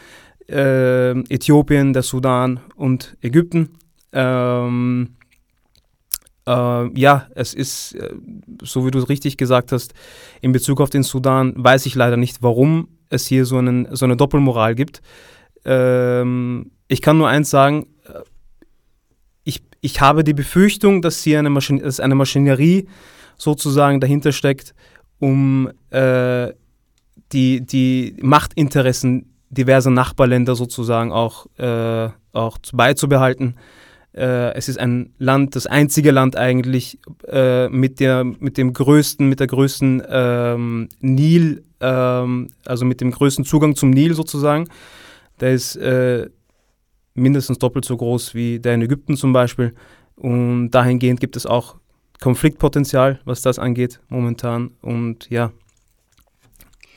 äh, 0.49 1.11
Äthiopien, 1.11 1.93
der 1.93 2.03
Sudan 2.03 2.59
und 2.75 3.17
Ägypten. 3.21 3.77
Ähm, 4.13 5.15
äh, 6.47 6.99
ja, 6.99 7.27
es 7.35 7.53
ist, 7.53 7.93
äh, 7.95 8.13
so 8.63 8.85
wie 8.85 8.91
du 8.91 8.99
es 8.99 9.09
richtig 9.09 9.37
gesagt 9.37 9.71
hast, 9.71 9.93
in 10.41 10.51
Bezug 10.51 10.81
auf 10.81 10.89
den 10.89 11.03
Sudan 11.03 11.53
weiß 11.55 11.85
ich 11.85 11.95
leider 11.95 12.17
nicht, 12.17 12.41
warum 12.41 12.89
es 13.09 13.27
hier 13.27 13.45
so, 13.45 13.57
einen, 13.57 13.93
so 13.95 14.05
eine 14.05 14.17
Doppelmoral 14.17 14.75
gibt. 14.75 15.01
Ähm, 15.65 16.71
ich 16.87 17.01
kann 17.01 17.17
nur 17.17 17.29
eins 17.29 17.49
sagen, 17.49 17.87
äh, 18.05 18.19
ich, 19.43 19.61
ich 19.81 20.01
habe 20.01 20.23
die 20.23 20.33
Befürchtung, 20.33 21.01
dass 21.01 21.23
hier 21.23 21.39
eine, 21.39 21.49
Maschine, 21.49 21.81
dass 21.81 21.99
eine 21.99 22.15
Maschinerie 22.15 22.87
sozusagen 23.37 23.99
dahinter 23.99 24.31
steckt, 24.31 24.73
um 25.21 25.69
äh, 25.91 26.51
die, 27.31 27.61
die 27.61 28.15
Machtinteressen 28.21 29.27
diverser 29.49 29.91
Nachbarländer 29.91 30.55
sozusagen 30.55 31.11
auch, 31.11 31.45
äh, 31.57 32.09
auch 32.33 32.57
zu- 32.57 32.75
beizubehalten. 32.75 33.55
Äh, 34.13 34.53
es 34.55 34.67
ist 34.67 34.79
ein 34.79 35.13
Land, 35.19 35.55
das 35.55 35.67
einzige 35.67 36.11
Land 36.11 36.35
eigentlich 36.35 36.99
äh, 37.27 37.69
mit, 37.69 37.99
der, 37.99 38.23
mit 38.23 38.57
dem 38.57 38.73
größten, 38.73 39.29
mit 39.29 39.39
der 39.39 39.47
größten 39.47 40.03
ähm, 40.09 40.89
Nil, 40.99 41.63
ähm, 41.79 42.47
also 42.65 42.83
mit 42.83 42.99
dem 42.99 43.11
größten 43.11 43.45
Zugang 43.45 43.75
zum 43.75 43.91
Nil 43.91 44.15
sozusagen. 44.15 44.67
Der 45.39 45.51
ist 45.51 45.75
äh, 45.75 46.29
mindestens 47.13 47.59
doppelt 47.59 47.85
so 47.85 47.95
groß 47.95 48.33
wie 48.33 48.59
der 48.59 48.73
in 48.73 48.81
Ägypten 48.81 49.15
zum 49.17 49.33
Beispiel. 49.33 49.75
Und 50.15 50.71
dahingehend 50.71 51.19
gibt 51.19 51.35
es 51.35 51.45
auch 51.45 51.75
Konfliktpotenzial, 52.21 53.19
was 53.25 53.41
das 53.41 53.59
angeht 53.59 53.99
momentan. 54.07 54.71
Und 54.81 55.29
ja, 55.29 55.51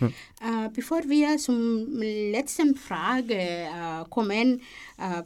Äh, 0.00 0.68
bevor 0.74 1.02
wir 1.08 1.38
zum 1.38 1.86
letzten 2.00 2.76
Frage 2.76 3.34
äh, 3.34 4.04
kommen, 4.10 4.60
äh, 4.98 5.22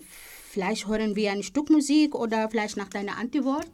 vielleicht 0.51 0.87
hören 0.87 1.17
wir 1.17 1.33
ein 1.33 1.43
Stück 1.43 1.71
Musik 1.71 2.15
oder 2.15 2.49
vielleicht 2.49 2.77
nach 2.77 2.89
deiner 2.89 3.17
Antwort. 3.17 3.67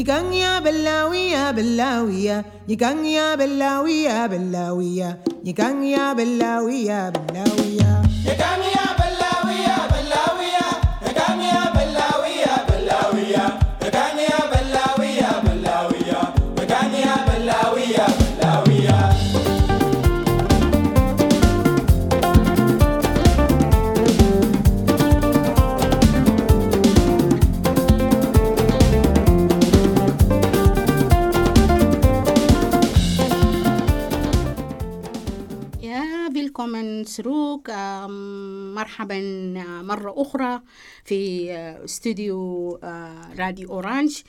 Nyikang 0.00 0.32
ya 0.32 0.64
bellawi 0.64 1.36
ya 1.36 1.52
bellawi 1.52 2.24
ya 2.24 2.40
Nyikang 2.64 3.04
ya 3.04 3.36
bellawi 3.36 4.08
ya 4.08 4.24
bellawi 4.32 4.96
ya 4.96 5.20
Nyikang 5.44 5.84
ya 5.84 6.16
bellawi 6.16 6.88
ya 6.88 7.12
bellawi 7.12 7.76
ya 7.76 8.00
Nyikang 8.24 8.64
ya 8.64 8.86
Ähm, 37.04 38.10
مرحبا 38.74 39.20
مرة 39.82 40.14
أخرى 40.16 40.60
في 41.04 41.50
استوديو 41.84 42.78
راديو 43.38 43.68
أورانج. 43.70 44.22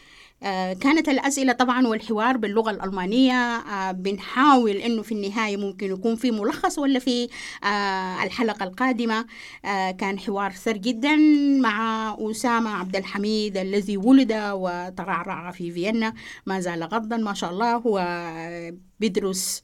كانت 0.82 1.10
الأسئلة 1.10 1.54
طبعا 1.54 1.88
والحوار 1.88 2.38
باللغة 2.38 2.72
الألمانية 2.72 3.62
بنحاول 3.92 4.72
إنه 4.72 5.02
في 5.02 5.12
النهاية 5.12 5.58
ممكن 5.58 5.92
يكون 5.92 6.16
في 6.16 6.32
ملخص 6.32 6.80
ولا 6.80 7.00
في 7.00 7.30
الحلقة 8.24 8.64
القادمة. 8.64 9.26
كان 9.98 10.20
حوار 10.20 10.52
ثر 10.52 10.78
جدا 10.78 11.16
مع 11.62 12.18
أسامة 12.20 12.70
عبد 12.70 12.96
الحميد 12.96 13.58
الذي 13.58 13.98
ولد 13.98 14.34
وترعرع 14.34 15.52
في 15.52 15.72
فيينا. 15.72 16.14
ما 16.46 16.60
زال 16.60 16.84
غضا 16.84 17.18
ما 17.18 17.34
شاء 17.34 17.52
الله 17.52 17.76
هو 17.76 17.98
بيدرس 19.00 19.64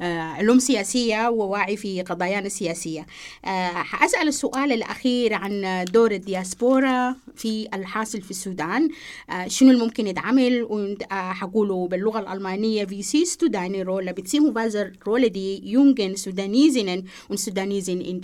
علوم 0.00 0.58
سياسية 0.58 1.28
وواعي 1.28 1.76
في 1.76 2.02
قضايانا 2.02 2.46
السياسية 2.46 3.06
آه، 3.44 3.68
حأسأل 3.68 4.28
السؤال 4.28 4.72
الأخير 4.72 5.34
عن 5.34 5.84
دور 5.92 6.10
الدياسبورا 6.10 7.16
في 7.36 7.68
الحاصل 7.74 8.22
في 8.22 8.30
السودان. 8.30 8.88
آه، 9.30 9.48
شنو 9.48 9.70
الممكن 9.70 10.06
يتعمل؟ 10.06 10.66
وحقوله 10.70 11.88
باللغة 11.88 12.18
الألمانية 12.20 12.86
wie 12.86 13.02
siehst 13.02 13.42
du 13.42 13.48
deine 13.48 13.84
Rolle 13.84 14.14
beziehungsweise 14.14 14.92
Rolle 15.06 15.30
die 15.30 15.60
jungen 15.64 16.16
Sudanesinnen 16.16 17.08
und 17.28 17.40
Sudanesen 17.40 18.00
in? 18.00 18.18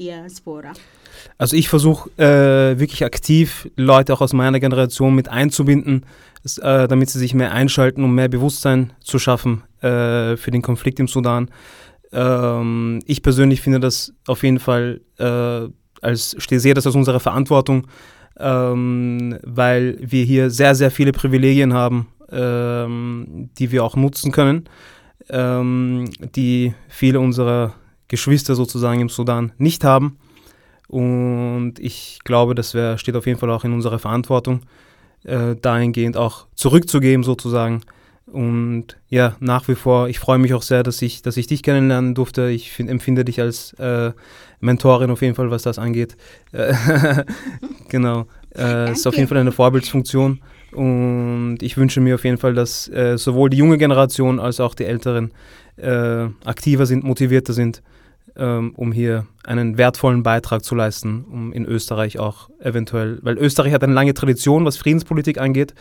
Also 1.38 1.56
ich 1.56 1.68
versuche 1.68 2.10
äh, 2.16 2.78
wirklich 2.78 3.04
aktiv 3.04 3.68
Leute 3.76 4.12
auch 4.12 4.20
aus 4.20 4.32
meiner 4.32 4.60
Generation 4.60 5.14
mit 5.14 5.28
einzubinden, 5.28 6.04
äh, 6.60 6.88
damit 6.88 7.10
sie 7.10 7.18
sich 7.18 7.34
mehr 7.34 7.52
einschalten, 7.52 8.04
um 8.04 8.14
mehr 8.14 8.28
Bewusstsein 8.28 8.92
zu 9.00 9.18
schaffen 9.18 9.62
äh, 9.80 10.36
für 10.36 10.50
den 10.50 10.62
Konflikt 10.62 11.00
im 11.00 11.08
Sudan. 11.08 11.50
Ähm, 12.12 13.00
ich 13.06 13.22
persönlich 13.22 13.60
finde 13.60 13.80
das 13.80 14.12
auf 14.26 14.42
jeden 14.42 14.60
Fall 14.60 15.00
äh, 15.18 15.68
als 16.00 16.36
sehe 16.38 16.74
das 16.74 16.86
als 16.86 16.94
unsere 16.94 17.18
Verantwortung, 17.18 17.86
ähm, 18.38 19.38
weil 19.42 19.96
wir 20.00 20.24
hier 20.24 20.50
sehr 20.50 20.74
sehr 20.74 20.90
viele 20.90 21.12
Privilegien 21.12 21.72
haben, 21.72 22.08
ähm, 22.30 23.50
die 23.58 23.72
wir 23.72 23.84
auch 23.84 23.96
nutzen 23.96 24.30
können, 24.30 24.64
ähm, 25.30 26.10
die 26.36 26.74
viele 26.88 27.20
unserer 27.20 27.74
Geschwister 28.08 28.54
sozusagen 28.54 29.00
im 29.00 29.08
Sudan 29.08 29.52
nicht 29.58 29.82
haben. 29.82 30.18
Und 30.88 31.74
ich 31.78 32.18
glaube, 32.24 32.54
das 32.54 32.74
wär, 32.74 32.98
steht 32.98 33.16
auf 33.16 33.26
jeden 33.26 33.38
Fall 33.38 33.50
auch 33.50 33.64
in 33.64 33.72
unserer 33.72 33.98
Verantwortung, 33.98 34.60
äh, 35.24 35.56
dahingehend 35.56 36.16
auch 36.16 36.46
zurückzugeben 36.54 37.24
sozusagen. 37.24 37.82
Und 38.26 38.96
ja, 39.08 39.36
nach 39.40 39.68
wie 39.68 39.74
vor, 39.74 40.08
ich 40.08 40.18
freue 40.18 40.38
mich 40.38 40.54
auch 40.54 40.62
sehr, 40.62 40.82
dass 40.82 41.00
ich, 41.02 41.22
dass 41.22 41.36
ich 41.36 41.46
dich 41.46 41.62
kennenlernen 41.62 42.14
durfte. 42.14 42.48
Ich 42.48 42.72
find, 42.72 42.90
empfinde 42.90 43.24
dich 43.24 43.40
als 43.40 43.74
äh, 43.74 44.12
Mentorin 44.60 45.10
auf 45.10 45.22
jeden 45.22 45.34
Fall, 45.34 45.50
was 45.50 45.62
das 45.62 45.78
angeht. 45.78 46.16
Äh, 46.52 46.74
genau. 47.88 48.26
Äh, 48.56 48.92
ist 48.92 49.06
auf 49.06 49.16
jeden 49.16 49.28
Fall 49.28 49.38
eine 49.38 49.52
Vorbildsfunktion. 49.52 50.40
Und 50.72 51.58
ich 51.60 51.76
wünsche 51.76 52.00
mir 52.00 52.16
auf 52.16 52.24
jeden 52.24 52.38
Fall, 52.38 52.54
dass 52.54 52.88
äh, 52.88 53.16
sowohl 53.18 53.50
die 53.50 53.58
junge 53.58 53.78
Generation 53.78 54.40
als 54.40 54.58
auch 54.58 54.74
die 54.74 54.84
Älteren 54.84 55.32
äh, 55.76 56.26
aktiver 56.44 56.86
sind, 56.86 57.04
motivierter 57.04 57.52
sind 57.52 57.82
um 58.36 58.92
hier 58.92 59.26
einen 59.44 59.78
wertvollen 59.78 60.22
Beitrag 60.22 60.64
zu 60.64 60.74
leisten, 60.74 61.24
um 61.30 61.52
in 61.52 61.64
Österreich 61.66 62.18
auch 62.18 62.50
eventuell, 62.60 63.18
weil 63.22 63.38
Österreich 63.38 63.72
hat 63.72 63.84
eine 63.84 63.92
lange 63.92 64.14
Tradition, 64.14 64.64
was 64.64 64.76
Friedenspolitik 64.76 65.38
angeht, 65.38 65.74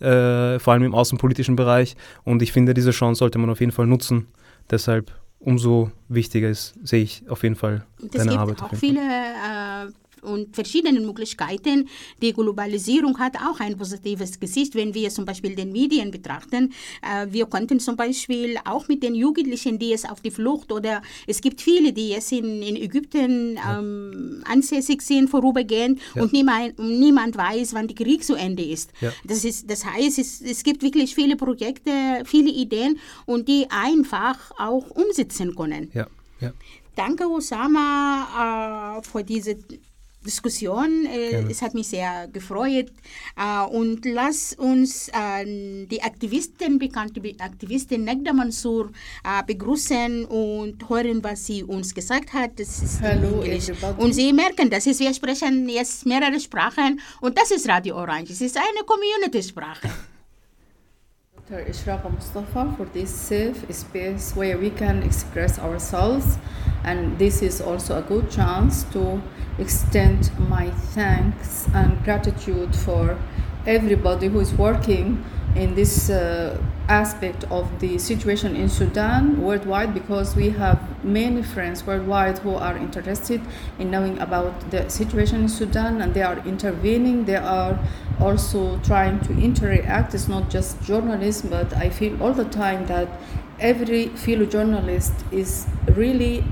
äh, 0.00 0.58
vor 0.58 0.72
allem 0.72 0.84
im 0.84 0.94
außenpolitischen 0.94 1.56
Bereich. 1.56 1.96
Und 2.24 2.42
ich 2.42 2.52
finde, 2.52 2.74
diese 2.74 2.92
Chance 2.92 3.18
sollte 3.18 3.38
man 3.38 3.50
auf 3.50 3.60
jeden 3.60 3.72
Fall 3.72 3.86
nutzen. 3.86 4.28
Deshalb 4.70 5.12
umso 5.38 5.90
wichtiger 6.08 6.48
ist, 6.48 6.74
sehe 6.82 7.02
ich 7.02 7.22
auf 7.28 7.42
jeden 7.42 7.54
Fall 7.56 7.84
Und 8.00 8.14
es 8.14 8.18
deine 8.18 8.30
gibt 8.30 8.40
Arbeit. 8.40 8.62
auch 8.62 8.74
viele 8.74 9.00
äh, 9.00 9.86
und 10.22 10.54
verschiedene 10.54 11.00
Möglichkeiten. 11.00 11.88
Die 12.22 12.32
Globalisierung 12.32 13.18
hat 13.18 13.36
auch 13.36 13.60
ein 13.60 13.76
positives 13.76 14.38
Gesicht, 14.40 14.74
wenn 14.74 14.94
wir 14.94 15.10
zum 15.10 15.24
Beispiel 15.24 15.54
den 15.54 15.72
Medien 15.72 16.10
betrachten. 16.10 16.72
Äh, 17.02 17.26
wir 17.30 17.46
konnten 17.46 17.80
zum 17.80 17.96
Beispiel 17.96 18.56
auch 18.64 18.88
mit 18.88 19.02
den 19.02 19.14
Jugendlichen, 19.14 19.78
die 19.78 19.92
es 19.92 20.04
auf 20.04 20.20
die 20.20 20.30
Flucht 20.30 20.72
oder 20.72 21.02
es 21.26 21.40
gibt 21.40 21.60
viele, 21.60 21.92
die 21.92 22.10
jetzt 22.10 22.32
in, 22.32 22.62
in 22.62 22.76
Ägypten 22.76 23.58
ähm, 23.68 24.42
ansässig 24.46 25.02
sind, 25.02 25.28
vorübergehend 25.30 26.00
Ja. 26.14 26.22
und 26.22 26.32
niemand, 26.32 26.78
niemand 26.78 27.36
weiß, 27.36 27.74
wann 27.74 27.88
der 27.88 27.96
Krieg 27.96 28.24
zu 28.24 28.34
Ende 28.34 28.62
ist. 28.64 28.90
Ja. 29.00 29.12
Das, 29.24 29.44
ist 29.44 29.70
das 29.70 29.84
heißt, 29.84 30.18
es, 30.18 30.40
es 30.40 30.62
gibt 30.62 30.82
wirklich 30.82 31.14
viele 31.14 31.36
Projekte, 31.36 31.90
viele 32.24 32.50
Ideen 32.50 32.98
und 33.26 33.48
die 33.48 33.66
einfach 33.70 34.38
auch 34.58 34.90
umsetzen 34.90 35.54
können. 35.54 35.90
Ja, 35.94 36.06
ja. 36.40 36.52
Danke, 36.96 37.28
Osama, 37.28 38.98
äh, 38.98 39.02
für 39.02 39.22
diese 39.22 39.56
Diskussion. 40.28 40.90
Äh, 41.06 41.30
Gerne. 41.30 41.50
es 41.50 41.60
hat 41.64 41.72
mich 41.74 41.88
sehr 41.88 42.28
gefreut. 42.38 42.90
Äh, 43.36 43.64
und 43.80 44.04
lass 44.04 44.52
uns 44.54 45.08
äh, 45.08 45.86
die 45.92 46.00
Aktivisten, 46.10 46.78
bekannte 46.78 47.20
Be- 47.24 47.34
Aktivistin 47.50 48.04
Negda 48.04 48.32
Mansour, 48.32 48.84
äh, 49.24 49.42
begrüßen 49.52 50.24
und 50.26 50.76
hören, 50.88 51.18
was 51.24 51.38
sie 51.46 51.60
uns 51.64 51.94
gesagt 51.94 52.32
hat. 52.32 52.52
Das 52.60 52.70
ist 52.86 52.96
in 53.00 53.06
Hello, 53.06 53.42
Englisch. 53.42 53.68
everybody. 53.70 54.02
Und 54.04 54.12
Sie 54.12 54.32
merken, 54.32 54.66
das 54.74 54.86
ist, 54.86 55.00
wir 55.00 55.14
sprechen 55.14 55.68
jetzt 55.68 56.04
mehrere 56.06 56.38
Sprachen 56.38 57.00
und 57.24 57.32
das 57.38 57.50
ist 57.50 57.68
Radio 57.68 57.96
Orange. 57.96 58.30
Es 58.32 58.40
ist 58.40 58.56
eine 58.56 58.82
Community-Sprache. 58.92 59.88
Dr. 61.48 61.66
Ishraqa 61.66 62.08
Mustafa 62.10 62.74
for 62.76 62.86
this 62.92 63.08
safe 63.10 63.56
space 63.72 64.36
where 64.36 64.58
we 64.60 64.68
can 64.70 65.02
express 65.02 65.58
ourselves. 65.58 66.26
And 66.84 67.18
this 67.18 67.42
is 67.42 67.60
also 67.60 67.98
a 67.98 68.02
good 68.02 68.30
chance 68.30 68.84
to 68.92 69.20
extend 69.58 70.30
my 70.48 70.70
thanks 70.70 71.68
and 71.74 72.02
gratitude 72.04 72.74
for 72.74 73.18
everybody 73.66 74.28
who 74.28 74.40
is 74.40 74.54
working 74.54 75.24
in 75.54 75.74
this 75.74 76.10
uh, 76.10 76.60
aspect 76.88 77.44
of 77.50 77.80
the 77.80 77.98
situation 77.98 78.56
in 78.56 78.68
Sudan 78.68 79.42
worldwide 79.42 79.92
because 79.92 80.34
we 80.36 80.50
have 80.50 80.78
many 81.04 81.42
friends 81.42 81.86
worldwide 81.86 82.38
who 82.38 82.54
are 82.54 82.76
interested 82.76 83.40
in 83.78 83.90
knowing 83.90 84.18
about 84.20 84.70
the 84.70 84.88
situation 84.88 85.42
in 85.42 85.48
Sudan 85.48 86.00
and 86.00 86.14
they 86.14 86.22
are 86.22 86.38
intervening. 86.46 87.24
They 87.24 87.36
are 87.36 87.78
also 88.20 88.78
trying 88.78 89.20
to 89.20 89.32
interact. 89.32 90.14
It's 90.14 90.28
not 90.28 90.48
just 90.48 90.80
journalism, 90.82 91.50
but 91.50 91.74
I 91.74 91.90
feel 91.90 92.22
all 92.22 92.32
the 92.32 92.46
time 92.46 92.86
that 92.86 93.08
every 93.60 94.08
fellow 94.08 94.46
journalist 94.46 95.12
is 95.30 95.66
really 95.94 96.44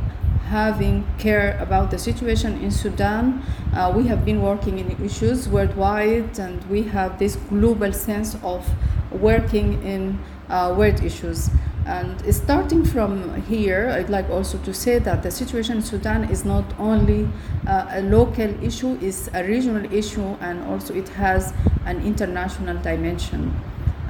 having 0.48 1.04
care 1.18 1.58
about 1.60 1.90
the 1.90 1.98
situation 1.98 2.62
in 2.62 2.70
Sudan. 2.70 3.42
Uh, 3.74 3.92
we 3.94 4.06
have 4.06 4.24
been 4.24 4.40
working 4.40 4.78
in 4.78 5.04
issues 5.04 5.48
worldwide, 5.48 6.38
and 6.38 6.64
we 6.70 6.82
have 6.82 7.18
this 7.18 7.36
global 7.48 7.92
sense 7.92 8.36
of 8.42 8.68
working 9.10 9.82
in 9.82 10.18
uh, 10.48 10.74
world 10.76 11.02
issues. 11.02 11.50
And 11.86 12.34
starting 12.34 12.84
from 12.84 13.42
here, 13.42 13.90
I'd 13.90 14.10
like 14.10 14.28
also 14.28 14.58
to 14.58 14.74
say 14.74 14.98
that 14.98 15.22
the 15.22 15.30
situation 15.30 15.76
in 15.76 15.82
Sudan 15.82 16.24
is 16.30 16.44
not 16.44 16.64
only 16.78 17.28
uh, 17.66 17.86
a 17.90 18.02
local 18.02 18.50
issue, 18.62 18.98
it's 19.00 19.28
a 19.32 19.44
regional 19.44 19.92
issue, 19.92 20.36
and 20.40 20.64
also 20.64 20.94
it 20.94 21.08
has 21.10 21.54
an 21.84 22.04
international 22.04 22.76
dimension. 22.78 23.54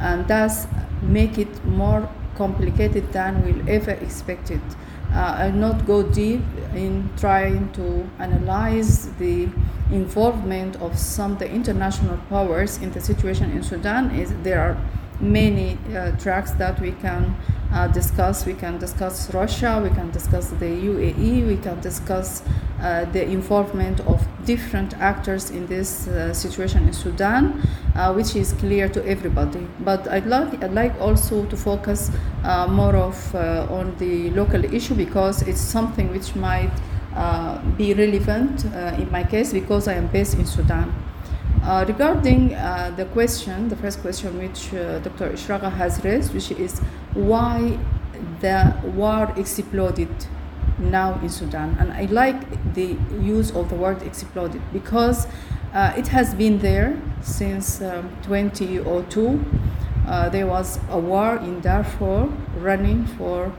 And 0.01 0.27
that's 0.27 0.67
make 1.03 1.39
it 1.39 1.65
more 1.67 2.09
complicated 2.35 3.13
than 3.13 3.45
we'll 3.45 3.69
ever 3.69 3.93
expect 3.93 4.51
it. 4.51 4.61
Uh, 5.17 5.51
not 5.55 5.87
go 5.87 6.03
deep 6.03 6.43
in 6.75 7.09
trying 7.17 7.73
to 7.73 8.07
analyze 8.19 9.09
the 9.17 9.49
involvement 9.91 10.77
of 10.77 10.99
some 10.99 11.33
of 11.33 11.39
the 11.39 11.51
international 11.51 12.19
powers 12.29 12.77
in 12.79 12.93
the 12.93 13.01
situation 13.01 13.51
in 13.51 13.63
Sudan. 13.63 14.11
Is 14.11 14.35
there 14.43 14.61
are 14.61 14.77
many 15.19 15.79
uh, 15.95 16.13
tracks 16.19 16.51
that 16.53 16.79
we 16.81 16.93
can 16.93 17.35
uh, 17.73 17.89
discuss. 17.89 18.47
We 18.47 18.55
can 18.55 18.79
discuss 18.79 19.33
Russia, 19.35 19.81
we 19.83 19.91
can 19.91 20.11
discuss 20.11 20.49
the 20.51 20.67
UAE, 20.67 21.47
we 21.47 21.57
can 21.57 21.81
discuss 21.81 22.43
uh, 22.81 23.05
the 23.07 23.25
involvement 23.25 24.01
of 24.01 24.27
different 24.45 24.95
actors 24.99 25.51
in 25.51 25.67
this 25.67 26.09
uh, 26.09 26.35
situation 26.35 26.87
in 26.87 26.93
Sudan, 26.93 27.63
uh, 27.95 28.13
which 28.13 28.37
is 28.37 28.53
clear 28.55 28.89
to 28.89 29.05
everybody. 29.07 29.67
But 29.81 30.07
I'd 30.09 30.27
like, 30.27 30.63
I'd 30.63 30.73
like 30.73 31.01
also 31.01 31.47
to 31.47 31.57
focus 31.57 32.11
uh, 32.45 32.67
more 32.69 32.95
of 32.95 33.35
uh, 33.35 33.67
on 33.71 33.97
the 33.99 34.31
local 34.31 34.65
issue 34.65 34.95
because 34.95 35.43
it's 35.43 35.61
something 35.61 36.11
which 36.11 36.35
might 36.37 36.71
be 37.79 37.95
relevant 37.95 38.67
in 39.01 39.11
my 39.11 39.25
case 39.25 39.51
because 39.51 39.89
I 39.89 39.95
am 39.95 40.09
based 40.09 40.35
in 40.35 40.45
Sudan. 40.45 41.06
Uh, 41.67 41.85
regarding 41.89 42.55
uh, 42.55 42.93
the 42.97 43.05
question, 43.07 43.69
the 43.69 43.75
first 43.75 44.01
question 44.01 44.39
which 44.39 44.73
uh, 44.73 45.01
Dr. 45.01 45.31
Ishraqa 45.31 45.73
has 45.73 46.05
raised, 46.05 46.33
which 46.33 46.53
is 46.53 46.79
why 47.13 47.77
the 48.41 48.73
war 48.95 49.33
exploded 49.37 50.09
now 50.79 51.19
in 51.23 51.29
Sudan. 51.29 51.77
And 51.81 51.93
I 51.93 52.05
like 52.05 52.73
the 52.75 52.97
use 53.21 53.51
of 53.51 53.69
the 53.69 53.75
word 53.75 54.01
exploded 54.03 54.63
because 54.73 55.27
uh, 55.75 55.93
it 55.97 56.07
has 56.07 56.35
been 56.35 56.61
there 56.61 56.97
since 57.21 57.83
um, 57.83 58.17
2002. 58.23 59.45
Uh, 60.07 60.29
there 60.29 60.47
was 60.47 60.79
a 60.91 61.01
war 61.01 61.35
in 61.39 61.61
Darfur 61.63 62.33
running 62.59 63.07
for 63.19 63.53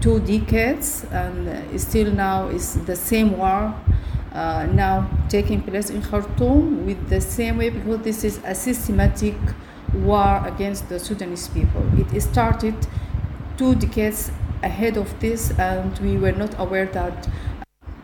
two 0.00 0.18
decades, 0.20 1.04
and 1.12 1.80
still 1.80 2.10
now 2.10 2.48
is 2.48 2.84
the 2.86 2.96
same 2.96 3.38
war. 3.38 3.74
Uh, 4.38 4.66
now 4.66 5.04
taking 5.28 5.60
place 5.60 5.90
in 5.90 6.00
Khartoum 6.00 6.86
with 6.86 7.08
the 7.08 7.20
same 7.20 7.58
way 7.58 7.70
because 7.70 8.02
this 8.02 8.22
is 8.22 8.40
a 8.44 8.54
systematic 8.54 9.34
war 9.92 10.40
against 10.46 10.88
the 10.88 10.96
Sudanese 10.96 11.48
people. 11.48 11.82
It 12.14 12.20
started 12.20 12.76
two 13.56 13.74
decades 13.74 14.30
ahead 14.62 14.96
of 14.96 15.08
this, 15.18 15.50
and 15.58 15.98
we 15.98 16.16
were 16.16 16.30
not 16.30 16.54
aware 16.60 16.86
that 16.86 17.28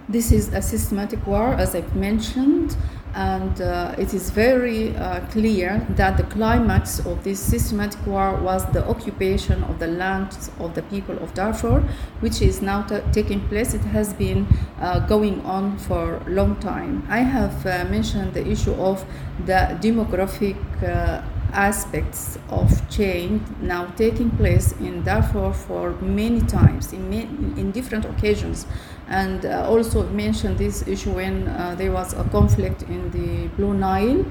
this 0.08 0.32
is 0.32 0.52
a 0.52 0.60
systematic 0.60 1.24
war, 1.24 1.54
as 1.54 1.76
I've 1.76 1.94
mentioned, 1.94 2.76
and 3.14 3.60
uh, 3.60 3.94
it 3.96 4.12
is 4.12 4.30
very 4.30 4.96
uh, 4.96 5.20
clear 5.28 5.86
that 5.90 6.16
the 6.16 6.24
climax 6.24 6.98
of 7.06 7.22
this 7.22 7.38
systematic 7.38 8.04
war 8.06 8.36
was 8.36 8.64
the 8.72 8.84
occupation 8.88 9.62
of 9.64 9.78
the 9.78 9.86
lands 9.86 10.50
of 10.58 10.74
the 10.74 10.82
people 10.82 11.16
of 11.18 11.32
Darfur, 11.34 11.80
which 12.20 12.42
is 12.42 12.60
now 12.60 12.82
ta 12.82 13.00
taking 13.12 13.40
place. 13.48 13.74
It 13.74 13.84
has 13.96 14.12
been 14.14 14.46
uh, 14.80 15.06
going 15.06 15.40
on 15.44 15.78
for 15.78 16.16
a 16.26 16.30
long 16.30 16.56
time. 16.56 17.06
I 17.08 17.20
have 17.20 17.64
uh, 17.66 17.84
mentioned 17.88 18.34
the 18.34 18.46
issue 18.46 18.74
of 18.74 19.04
the 19.46 19.78
demographic 19.80 20.58
uh, 20.82 21.22
aspects 21.54 22.36
of 22.50 22.68
change 22.90 23.40
now 23.60 23.86
taking 23.96 24.30
place 24.30 24.72
in 24.80 25.04
Darfur 25.04 25.52
for 25.52 25.92
many 26.00 26.40
times 26.40 26.92
in, 26.92 27.08
ma- 27.08 27.60
in 27.60 27.70
different 27.70 28.04
occasions 28.04 28.66
and 29.08 29.44
uh, 29.44 29.68
also 29.68 30.04
mentioned 30.10 30.58
this 30.58 30.86
issue 30.88 31.10
when 31.12 31.48
uh, 31.48 31.74
there 31.76 31.92
was 31.92 32.14
a 32.14 32.24
conflict 32.30 32.82
in 32.82 33.10
the 33.10 33.48
Blue 33.56 33.74
Nile 33.74 34.24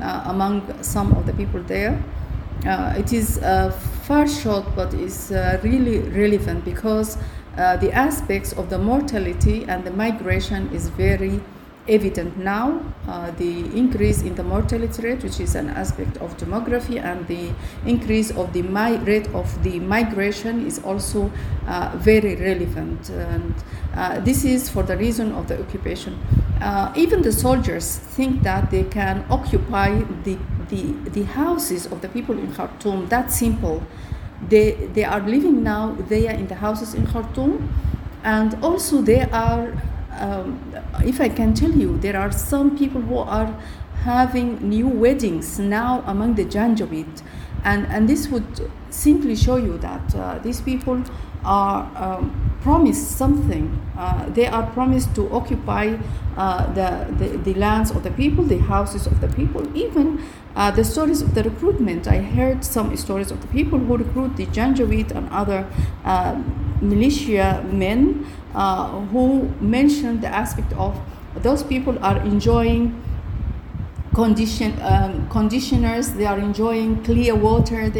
uh, 0.00 0.24
among 0.26 0.82
some 0.82 1.12
of 1.12 1.26
the 1.26 1.32
people 1.32 1.62
there. 1.62 2.02
Uh, 2.66 2.94
it 2.96 3.12
is 3.12 3.38
uh, 3.38 3.70
far 4.02 4.26
short, 4.28 4.64
but 4.76 4.92
is 4.94 5.32
uh, 5.32 5.58
really 5.62 5.98
relevant 6.10 6.64
because 6.64 7.18
the 7.56 7.90
aspects 7.92 8.52
of 8.52 8.70
the 8.70 8.78
mortality 8.78 9.64
and 9.68 9.84
the 9.84 9.90
migration 9.90 10.70
is 10.72 10.88
very 10.88 11.40
evident 11.88 12.36
now. 12.38 12.80
the 13.36 13.64
increase 13.76 14.22
in 14.22 14.34
the 14.34 14.42
mortality 14.42 15.02
rate, 15.02 15.22
which 15.22 15.40
is 15.40 15.54
an 15.54 15.68
aspect 15.70 16.16
of 16.18 16.36
demography, 16.36 17.02
and 17.02 17.26
the 17.26 17.50
increase 17.86 18.30
of 18.30 18.52
the 18.52 18.62
mi- 18.62 18.98
rate 18.98 19.28
of 19.34 19.62
the 19.62 19.80
migration 19.80 20.66
is 20.66 20.78
also 20.84 21.30
very 21.96 22.36
relevant. 22.36 23.10
And 23.10 23.54
uh, 23.94 24.20
this 24.20 24.44
is 24.44 24.68
for 24.68 24.82
the 24.82 24.96
reason 24.96 25.32
of 25.32 25.48
the 25.48 25.60
occupation. 25.60 26.18
Uh, 26.60 26.92
even 26.96 27.22
the 27.22 27.32
soldiers 27.32 27.98
think 27.98 28.42
that 28.42 28.70
they 28.70 28.84
can 28.84 29.24
occupy 29.28 30.00
the, 30.24 30.38
the, 30.68 30.92
the 31.10 31.24
houses 31.24 31.86
of 31.86 32.00
the 32.00 32.08
people 32.08 32.38
in 32.38 32.52
Khartoum. 32.54 33.08
That 33.08 33.30
simple. 33.30 33.82
They, 34.48 34.72
they 34.94 35.04
are 35.04 35.20
living 35.20 35.62
now 35.62 35.96
there 36.08 36.32
in 36.32 36.46
the 36.46 36.56
houses 36.56 36.94
in 36.94 37.06
Khartoum, 37.06 37.72
and 38.24 38.56
also 38.62 39.02
they 39.02 39.22
are, 39.30 39.72
um, 40.18 40.74
if 41.04 41.20
I 41.20 41.28
can 41.28 41.54
tell 41.54 41.70
you, 41.70 41.98
there 41.98 42.16
are 42.16 42.32
some 42.32 42.76
people 42.76 43.00
who 43.00 43.18
are 43.18 43.54
having 44.02 44.68
new 44.68 44.88
weddings 44.88 45.58
now 45.58 46.02
among 46.06 46.34
the 46.34 46.44
Janjaweed. 46.44 47.22
And, 47.64 47.86
and 47.86 48.08
this 48.08 48.28
would 48.28 48.70
simply 48.90 49.36
show 49.36 49.56
you 49.56 49.78
that 49.78 50.14
uh, 50.14 50.38
these 50.40 50.60
people 50.60 51.04
are 51.44 51.90
um, 51.96 52.52
promised 52.62 53.16
something. 53.16 53.80
Uh, 53.96 54.28
they 54.30 54.46
are 54.46 54.66
promised 54.72 55.14
to 55.14 55.32
occupy 55.32 55.96
uh, 56.36 56.72
the, 56.72 57.12
the, 57.18 57.36
the, 57.38 57.54
lands 57.54 57.90
of 57.90 58.02
the 58.02 58.10
people, 58.10 58.44
the 58.44 58.58
houses 58.58 59.06
of 59.06 59.20
the 59.20 59.28
people, 59.28 59.64
even 59.76 60.24
uh, 60.56 60.70
the 60.70 60.84
stories 60.84 61.20
of 61.20 61.34
the 61.34 61.42
recruitment. 61.42 62.06
I 62.06 62.18
heard 62.18 62.64
some 62.64 62.96
stories 62.96 63.30
of 63.30 63.40
the 63.40 63.48
people 63.48 63.78
who 63.78 63.96
recruit 63.96 64.36
the 64.36 64.46
Janjaweed 64.46 65.10
and 65.12 65.28
other 65.30 65.66
uh, 66.04 66.40
militia 66.80 67.64
men 67.70 68.26
who 69.12 69.48
mentioned 69.60 70.20
the 70.22 70.28
aspect 70.28 70.72
of 70.74 70.98
those 71.36 71.62
people 71.62 71.98
are 72.04 72.18
enjoying 72.18 73.02
condition 74.14 74.78
um, 74.82 75.26
conditioners 75.30 76.12
they 76.12 76.26
are 76.26 76.38
enjoying 76.38 77.02
clear 77.02 77.34
water 77.34 77.90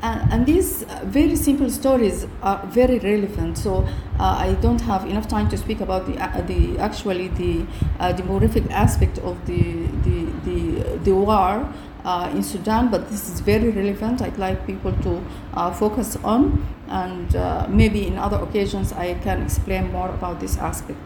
uh, 0.00 0.24
and 0.30 0.46
these 0.46 0.84
very 1.04 1.34
simple 1.34 1.68
stories 1.70 2.26
are 2.42 2.64
very 2.66 2.98
relevant. 3.00 3.58
So 3.58 3.78
uh, 4.20 4.36
I 4.38 4.56
don't 4.60 4.80
have 4.82 5.04
enough 5.06 5.26
time 5.26 5.48
to 5.48 5.56
speak 5.56 5.80
about 5.80 6.06
the, 6.06 6.16
uh, 6.22 6.40
the 6.42 6.78
actually 6.78 7.28
the 7.28 7.66
uh, 7.98 8.12
demographic 8.12 8.70
aspect 8.70 9.18
of 9.18 9.44
the 9.46 9.86
the 10.04 10.26
the, 10.44 10.98
the 10.98 11.14
war 11.14 11.68
uh, 12.04 12.30
in 12.32 12.42
Sudan, 12.42 12.90
but 12.90 13.10
this 13.10 13.28
is 13.28 13.40
very 13.40 13.70
relevant. 13.70 14.22
I'd 14.22 14.38
like 14.38 14.66
people 14.66 14.92
to 15.02 15.22
uh, 15.54 15.72
focus 15.72 16.16
on, 16.22 16.64
and 16.88 17.34
maybe 17.68 18.06
in 18.06 18.18
other 18.18 18.38
occasions 18.38 18.92
I 18.92 19.14
can 19.14 19.42
explain 19.42 19.92
more 19.92 20.08
about 20.08 20.40
this 20.40 20.56
aspect. 20.58 21.00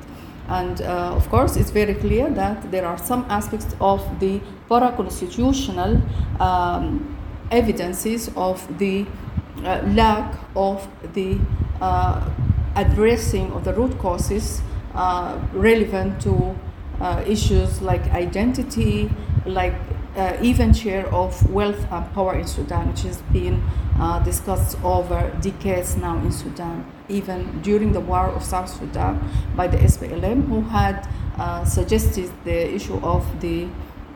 And 0.49 0.83
uh, 0.83 1.15
of 1.15 1.29
course, 1.31 1.57
it's 1.57 1.71
very 1.71 1.95
clear 1.95 2.29
that 2.31 2.71
there 2.71 2.85
are 2.85 2.99
some 2.99 3.25
aspects 3.29 3.75
of 3.81 4.03
the 4.21 4.41
para-constitutional 4.69 6.03
um, 6.41 7.17
evidences 7.51 8.31
of 8.37 8.79
the 8.79 9.07
uh, 9.65 9.83
lack 9.89 10.35
of 10.57 10.89
the 11.15 11.39
uh, 11.81 12.29
addressing 12.75 13.53
of 13.53 13.65
the 13.65 13.73
root 13.73 13.97
causes 13.99 14.61
uh, 14.95 15.39
relevant 15.53 16.21
to 16.23 16.57
issues 17.27 17.83
like 17.83 18.03
identity, 18.13 19.11
like 19.45 19.75
uh, 20.17 20.37
even 20.43 20.73
share 20.73 21.07
of 21.13 21.51
wealth 21.51 21.87
and 21.91 22.13
power 22.13 22.39
in 22.39 22.47
Sudan, 22.47 22.89
which 22.91 23.03
has 23.03 23.23
been 23.33 23.63
uh, 23.99 24.19
discussed 24.21 24.77
over 24.85 25.35
decades 25.41 25.97
now 25.97 26.17
in 26.19 26.33
Sudan, 26.33 26.85
even 27.09 27.63
during 27.63 27.93
the 27.93 28.01
war 28.01 28.27
of 28.27 28.43
South 28.43 28.69
Sudan 28.69 29.21
by 29.57 29.67
the 29.67 29.79
SPLM, 29.79 30.49
who 30.49 30.61
had 30.63 31.09
uh, 31.39 31.65
suggested 31.65 32.31
the 32.45 32.75
issue 32.75 32.97
of 33.03 33.41
the 33.41 33.69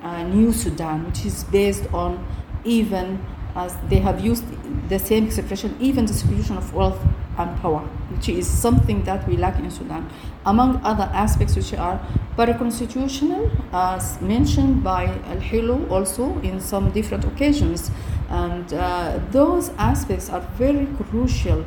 uh, 0.03 0.23
new 0.25 0.53
Sudan, 0.53 1.07
which 1.07 1.25
is 1.25 1.45
based 1.45 1.93
on 1.93 2.25
even 2.65 3.25
as 3.55 3.75
they 3.89 3.99
have 3.99 4.21
used 4.21 4.45
the 4.89 4.99
same 4.99 5.27
expression, 5.27 5.75
even 5.81 6.05
distribution 6.05 6.59
of 6.59 6.75
wealth 6.75 7.01
and 7.39 7.57
power, 7.61 7.81
which 8.11 8.29
is 8.29 8.47
something 8.47 9.03
that 9.05 9.27
we 9.29 9.37
lack 9.37 9.59
in 9.59 9.71
Sudan, 9.71 10.09
among 10.45 10.81
other 10.85 11.11
aspects 11.13 11.57
which 11.57 11.75
are 11.75 12.01
para-constitutional, 12.37 13.51
as 13.73 14.21
mentioned 14.21 14.83
by 14.83 15.07
Al 15.27 15.41
Hilo 15.41 15.87
also 15.89 16.39
in 16.41 16.61
some 16.61 16.91
different 16.91 17.25
occasions. 17.25 17.91
And 18.29 18.73
uh, 18.73 19.21
those 19.31 19.71
aspects 19.79 20.31
are 20.31 20.41
very 20.57 20.87
crucial 20.97 21.65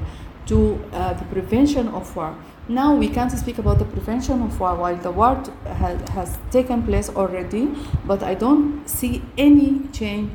to 0.48 0.84
uh, 0.94 1.14
the 1.14 1.26
prevention 1.26 1.88
of 1.90 2.16
war. 2.16 2.36
Now 2.68 2.96
we 2.96 3.08
can't 3.08 3.32
speak 3.32 3.58
about 3.60 3.80
the 3.80 3.86
prevention 3.86 4.42
of 4.42 4.60
war 4.60 4.76
while 4.76 4.96
the 4.96 5.12
war 5.12 5.44
has, 5.66 6.10
has 6.10 6.38
taken 6.52 6.84
place 6.84 7.10
already, 7.10 7.70
but 8.06 8.24
I 8.24 8.34
don't 8.34 8.88
see 8.88 9.22
any 9.38 9.88
change 9.92 10.32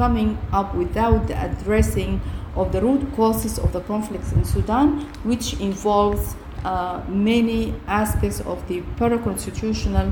coming 0.00 0.38
up 0.50 0.74
without 0.74 1.28
the 1.28 1.36
addressing 1.44 2.22
of 2.56 2.72
the 2.72 2.80
root 2.80 3.02
causes 3.14 3.58
of 3.58 3.70
the 3.74 3.82
conflicts 3.82 4.32
in 4.32 4.42
Sudan, 4.46 5.00
which 5.24 5.60
involves 5.60 6.36
uh, 6.64 7.02
many 7.06 7.74
aspects 7.86 8.40
of 8.40 8.66
the 8.66 8.80
para-constitutional 8.96 10.10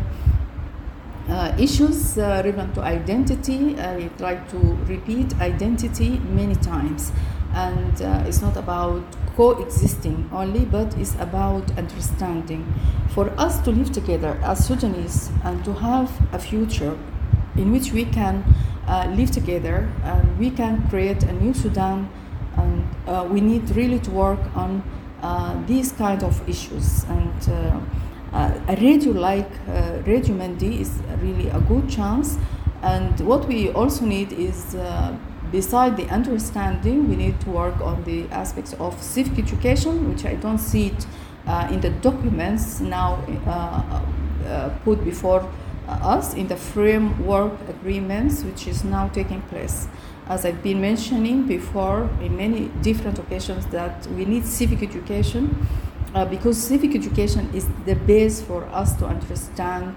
uh, 1.31 1.57
issues 1.59 2.19
uh, 2.19 2.43
relevant 2.45 2.75
to 2.75 2.83
identity. 2.83 3.81
I 3.81 4.11
try 4.19 4.35
to 4.53 4.59
repeat 4.95 5.35
identity 5.41 6.11
many 6.41 6.55
times. 6.57 7.11
And 7.55 8.03
uh, 8.03 8.25
it's 8.27 8.43
not 8.43 8.59
about 8.59 9.05
coexisting 9.37 10.29
only, 10.33 10.67
but 10.67 10.99
it's 10.99 11.15
about 11.15 11.65
understanding. 11.79 12.63
For 13.15 13.31
us 13.41 13.59
to 13.63 13.71
live 13.71 13.91
together 13.93 14.39
as 14.43 14.67
Sudanese 14.67 15.31
and 15.45 15.65
to 15.65 15.73
have 15.73 16.11
a 16.35 16.39
future 16.39 16.95
in 17.57 17.73
which 17.73 17.93
we 17.93 18.05
can 18.05 18.45
uh, 18.89 19.07
live 19.15 19.31
together 19.31 19.89
and 20.05 20.39
we 20.39 20.51
can 20.51 20.89
create 20.89 21.23
a 21.23 21.33
new 21.33 21.53
Sudan. 21.55 22.09
And 22.57 22.85
uh, 23.07 23.29
we 23.31 23.41
need 23.41 23.71
really 23.77 24.01
to 24.01 24.11
work 24.11 24.41
on 24.57 24.83
uh, 25.23 25.61
these 25.67 25.93
kind 25.93 26.23
of 26.23 26.49
issues. 26.49 27.05
And 27.05 27.49
uh, 27.49 27.81
uh, 28.33 28.61
a 28.69 28.77
radio 28.77 29.13
like 29.13 29.51
uh, 29.69 30.03
Radio 30.07 30.35
Mandi 30.35 30.81
is 30.81 31.01
really 31.21 31.49
a 31.49 31.61
good 31.61 31.89
chance. 31.89 32.37
And 32.83 33.19
what 33.21 33.47
we 33.47 33.71
also 33.71 34.05
need 34.05 34.33
is, 34.33 34.77
beside 35.51 35.97
the 35.97 36.07
understanding, 36.11 37.09
we 37.09 37.17
need 37.17 37.41
to 37.41 37.51
work 37.51 37.81
on 37.81 38.05
the 38.05 38.29
aspects 38.31 38.73
of 38.75 39.03
civic 39.03 39.39
education, 39.39 40.09
which 40.09 40.25
I 40.25 40.35
don't 40.35 40.59
see 40.59 40.89
it 40.89 41.07
in 41.73 41.81
the 41.81 41.91
documents 41.91 42.79
now 42.79 43.19
put 44.85 45.05
before 45.05 45.49
us 45.89 46.35
in 46.35 46.49
the 46.49 46.57
framework 46.57 47.53
agreements 47.69 48.43
which 48.45 48.67
is 48.67 48.85
now 48.85 49.09
taking 49.09 49.43
place. 49.43 49.89
As 50.27 50.45
I've 50.45 50.63
been 50.63 50.81
mentioning 50.81 51.47
before 51.47 52.11
in 52.21 52.37
many 52.37 52.69
different 52.83 53.19
occasions 53.19 53.67
that 53.67 54.07
we 54.09 54.25
need 54.25 54.45
civic 54.45 54.83
education 54.83 55.67
uh, 56.15 56.25
because 56.25 56.57
civic 56.63 56.95
education 56.95 57.51
is 57.55 57.67
the 57.87 57.95
base 57.95 58.41
for 58.43 58.65
us 58.67 58.95
to 58.97 59.07
understand 59.07 59.95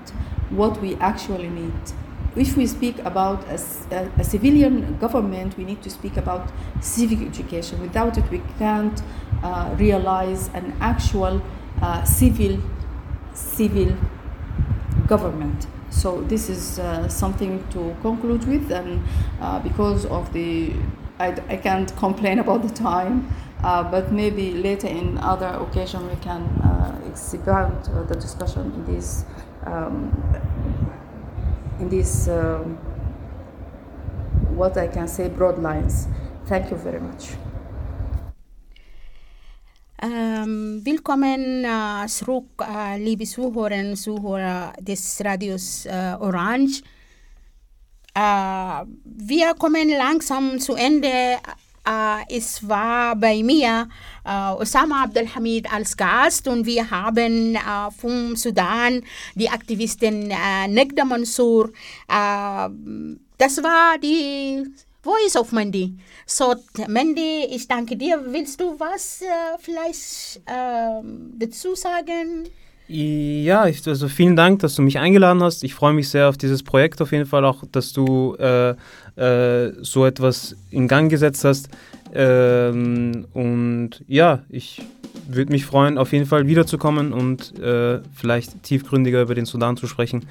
what 0.50 0.80
we 0.82 0.96
actually 0.96 1.50
need. 1.50 1.74
If 2.36 2.56
we 2.56 2.66
speak 2.66 3.00
about 3.00 3.44
a, 3.50 3.60
a, 3.92 4.10
a 4.20 4.24
civilian 4.24 4.98
government, 5.00 5.58
we 5.58 5.66
need 5.66 5.82
to 5.84 5.90
speak 5.90 6.16
about 6.16 6.50
civic 6.80 7.20
education. 7.22 7.82
Without 7.82 8.18
it, 8.18 8.30
we 8.32 8.42
can't 8.58 9.02
uh, 9.44 9.76
realize 9.78 10.50
an 10.54 10.76
actual 10.80 11.42
uh, 11.82 12.04
civil 12.06 12.58
civil 13.34 13.96
government. 15.08 15.68
So 15.92 16.22
this 16.22 16.50
is 16.50 16.80
uh, 16.80 17.08
something 17.10 17.68
to 17.72 17.96
conclude 18.02 18.46
with, 18.46 18.72
and 18.72 19.04
uh, 19.42 19.60
because 19.60 20.06
of 20.06 20.32
the, 20.34 20.74
I, 21.20 21.36
I 21.50 21.58
can't 21.58 21.96
complain 21.98 22.40
about 22.40 22.64
the 22.64 22.74
time, 22.74 23.30
uh, 23.62 23.84
but 23.84 24.12
maybe 24.12 24.52
later 24.52 24.88
in 24.88 25.18
other 25.20 25.48
occasion 25.48 26.10
we 26.10 26.16
can 26.16 26.44
uh, 26.64 27.00
expand 27.08 27.90
uh, 27.94 28.04
the 28.04 28.16
discussion 28.16 28.72
in 28.72 28.96
this, 28.96 29.26
um, 29.66 30.12
in 31.80 31.90
this, 31.90 32.28
um, 32.30 32.78
what 34.56 34.78
I 34.78 34.88
can 34.88 35.08
say, 35.08 35.28
broad 35.28 35.60
lines. 35.60 36.08
Thank 36.46 36.72
you 36.72 36.78
very 36.78 37.00
much. 37.00 37.34
Um, 40.04 40.84
willkommen 40.84 41.64
uh, 41.64 42.08
zurück, 42.08 42.60
uh, 42.60 42.98
liebe 42.98 43.24
Zuhörer 43.24 43.78
und 43.86 43.96
Zuhörer 43.96 44.74
des 44.80 45.22
Radios 45.24 45.86
uh, 45.86 46.18
Orange. 46.20 46.82
Uh, 48.18 48.84
wir 49.06 49.54
kommen 49.60 49.90
langsam 49.90 50.60
zu 50.60 50.74
Ende. 50.74 51.38
Uh, 51.88 52.26
es 52.30 52.68
war 52.68 53.16
bei 53.16 53.44
mir 53.44 53.90
uh, 54.26 54.60
Osama 54.60 55.04
Abdelhamid 55.04 55.72
als 55.72 55.96
Gast 55.96 56.48
und 56.48 56.66
wir 56.66 56.90
haben 56.90 57.56
vom 57.96 58.36
Sudan 58.36 59.04
die 59.36 59.50
Aktivistin 59.50 60.32
uh, 60.32 60.68
Negda 60.68 61.06
Mansour. 61.06 61.70
Das 62.08 63.62
war 63.62 64.00
die 64.00 64.66
Voice 65.04 65.36
of 65.36 65.52
Mandy. 65.52 65.96
So, 66.26 66.56
Mandy, 66.88 67.46
ich 67.50 67.68
danke 67.68 67.98
dir. 67.98 68.24
Willst 68.28 68.62
du 68.62 68.80
was 68.80 69.22
äh, 69.22 69.26
vielleicht 69.60 70.42
äh, 70.46 71.02
dazu 71.38 71.76
sagen? 71.76 72.48
Ja, 72.88 73.68
ich, 73.68 73.88
also 73.88 74.10
vielen 74.10 74.36
Dank, 74.36 74.60
dass 74.60 74.76
du 74.76 74.82
mich 74.82 75.00
eingeladen 75.00 75.42
hast. 75.42 75.64
Ich 75.64 75.74
freue 75.74 75.94
mich 75.94 76.10
sehr 76.10 76.28
auf 76.28 76.38
dieses 76.38 76.62
Projekt 76.62 77.02
auf 77.02 77.14
jeden 77.14 77.26
Fall 77.26 77.46
auch, 77.46 77.64
dass 77.72 77.94
du 77.94 78.36
äh, 78.36 78.76
äh, 79.16 79.74
so 79.82 80.06
etwas 80.06 80.58
in 80.72 80.88
Gang 80.88 81.10
gesetzt 81.10 81.46
hast. 81.46 81.70
Ähm, 82.14 83.28
und 83.34 84.04
ja, 84.08 84.44
ich 84.50 84.82
würde 85.28 85.52
mich 85.54 85.66
freuen, 85.66 85.98
auf 85.98 86.12
jeden 86.12 86.26
Fall 86.26 86.48
wiederzukommen 86.48 87.14
und 87.14 87.58
äh, 87.60 88.02
vielleicht 88.14 88.62
tiefgründiger 88.64 89.22
über 89.22 89.36
den 89.36 89.46
Sudan 89.46 89.78
zu 89.78 89.88
sprechen. 89.88 90.26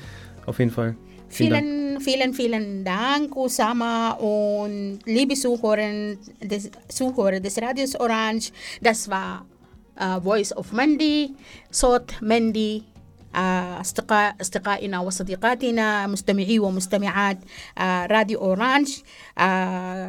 Auf 0.44 0.59
jeden 0.59 0.70
Fall. 0.70 0.96
Vielen, 1.30 2.00
vielen, 2.00 2.34
vielen 2.34 2.84
Dank, 2.84 3.36
Usama 3.36 4.12
und 4.12 4.98
liebe 5.04 5.34
Zuhörer 5.34 6.16
des, 6.42 6.70
Zuhörer 6.88 7.38
des 7.38 7.56
Radios 7.62 7.94
Orange. 7.94 8.50
Das 8.80 9.08
war 9.08 9.46
äh, 9.96 10.20
Voice 10.20 10.52
of 10.56 10.72
Mandy. 10.72 11.34
Sort 11.70 12.20
Mandy 12.20 12.82
أصدقاء 13.34 14.36
أصدقائنا 14.40 15.00
وصديقاتنا 15.00 16.06
مستمعي 16.06 16.58
ومستمعات 16.58 17.38
uh, 17.38 17.82
راديو 17.82 18.40
أورانج. 18.40 18.88
uh, 18.88 19.00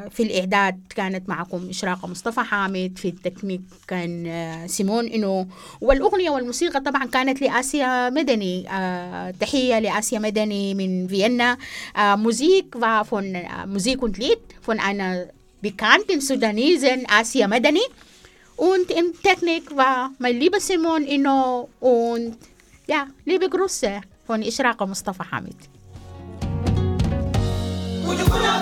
في 0.10 0.19
الإعداد 0.19 0.81
كانت 0.95 1.29
معكم 1.29 1.69
إشراقة 1.69 2.07
مصطفى 2.07 2.39
حامد 2.39 2.97
في 2.97 3.07
التكنيك 3.07 3.62
كان 3.88 4.67
سيمون 4.67 5.07
إنو. 5.07 5.47
والأغنية 5.81 6.29
والموسيقى 6.29 6.81
طبعا 6.81 7.05
كانت 7.05 7.41
لآسيا 7.41 8.10
مدني. 8.10 8.63
تحية 9.39 9.79
لآسيا 9.79 10.19
مدني 10.19 10.73
من 10.73 11.07
فيينا. 11.07 11.57
von 13.12 13.36
uh, 13.36 13.67
Musik 13.67 14.01
und 14.01 14.17
Lied 14.17 14.39
von 14.62 14.79
einer 14.79 15.27
bekannten 15.62 16.21
Sudanesin 16.21 17.05
Asia 17.10 17.47
Medani 17.47 17.81
und 18.57 18.91
in 18.91 19.13
Technik 19.23 19.75
war 19.75 20.12
mein 20.19 20.38
lieber 20.39 20.60
Simon 20.60 21.03
Ino 21.05 21.69
und 21.79 22.38
ja, 22.91 23.08
liebe 23.23 23.47
Grüße 23.49 24.01
von 24.27 24.41
Ishraqa 24.41 24.86
Mustafa 24.86 25.23
Hamid. 25.32 25.56
Kujukuna 28.06 28.60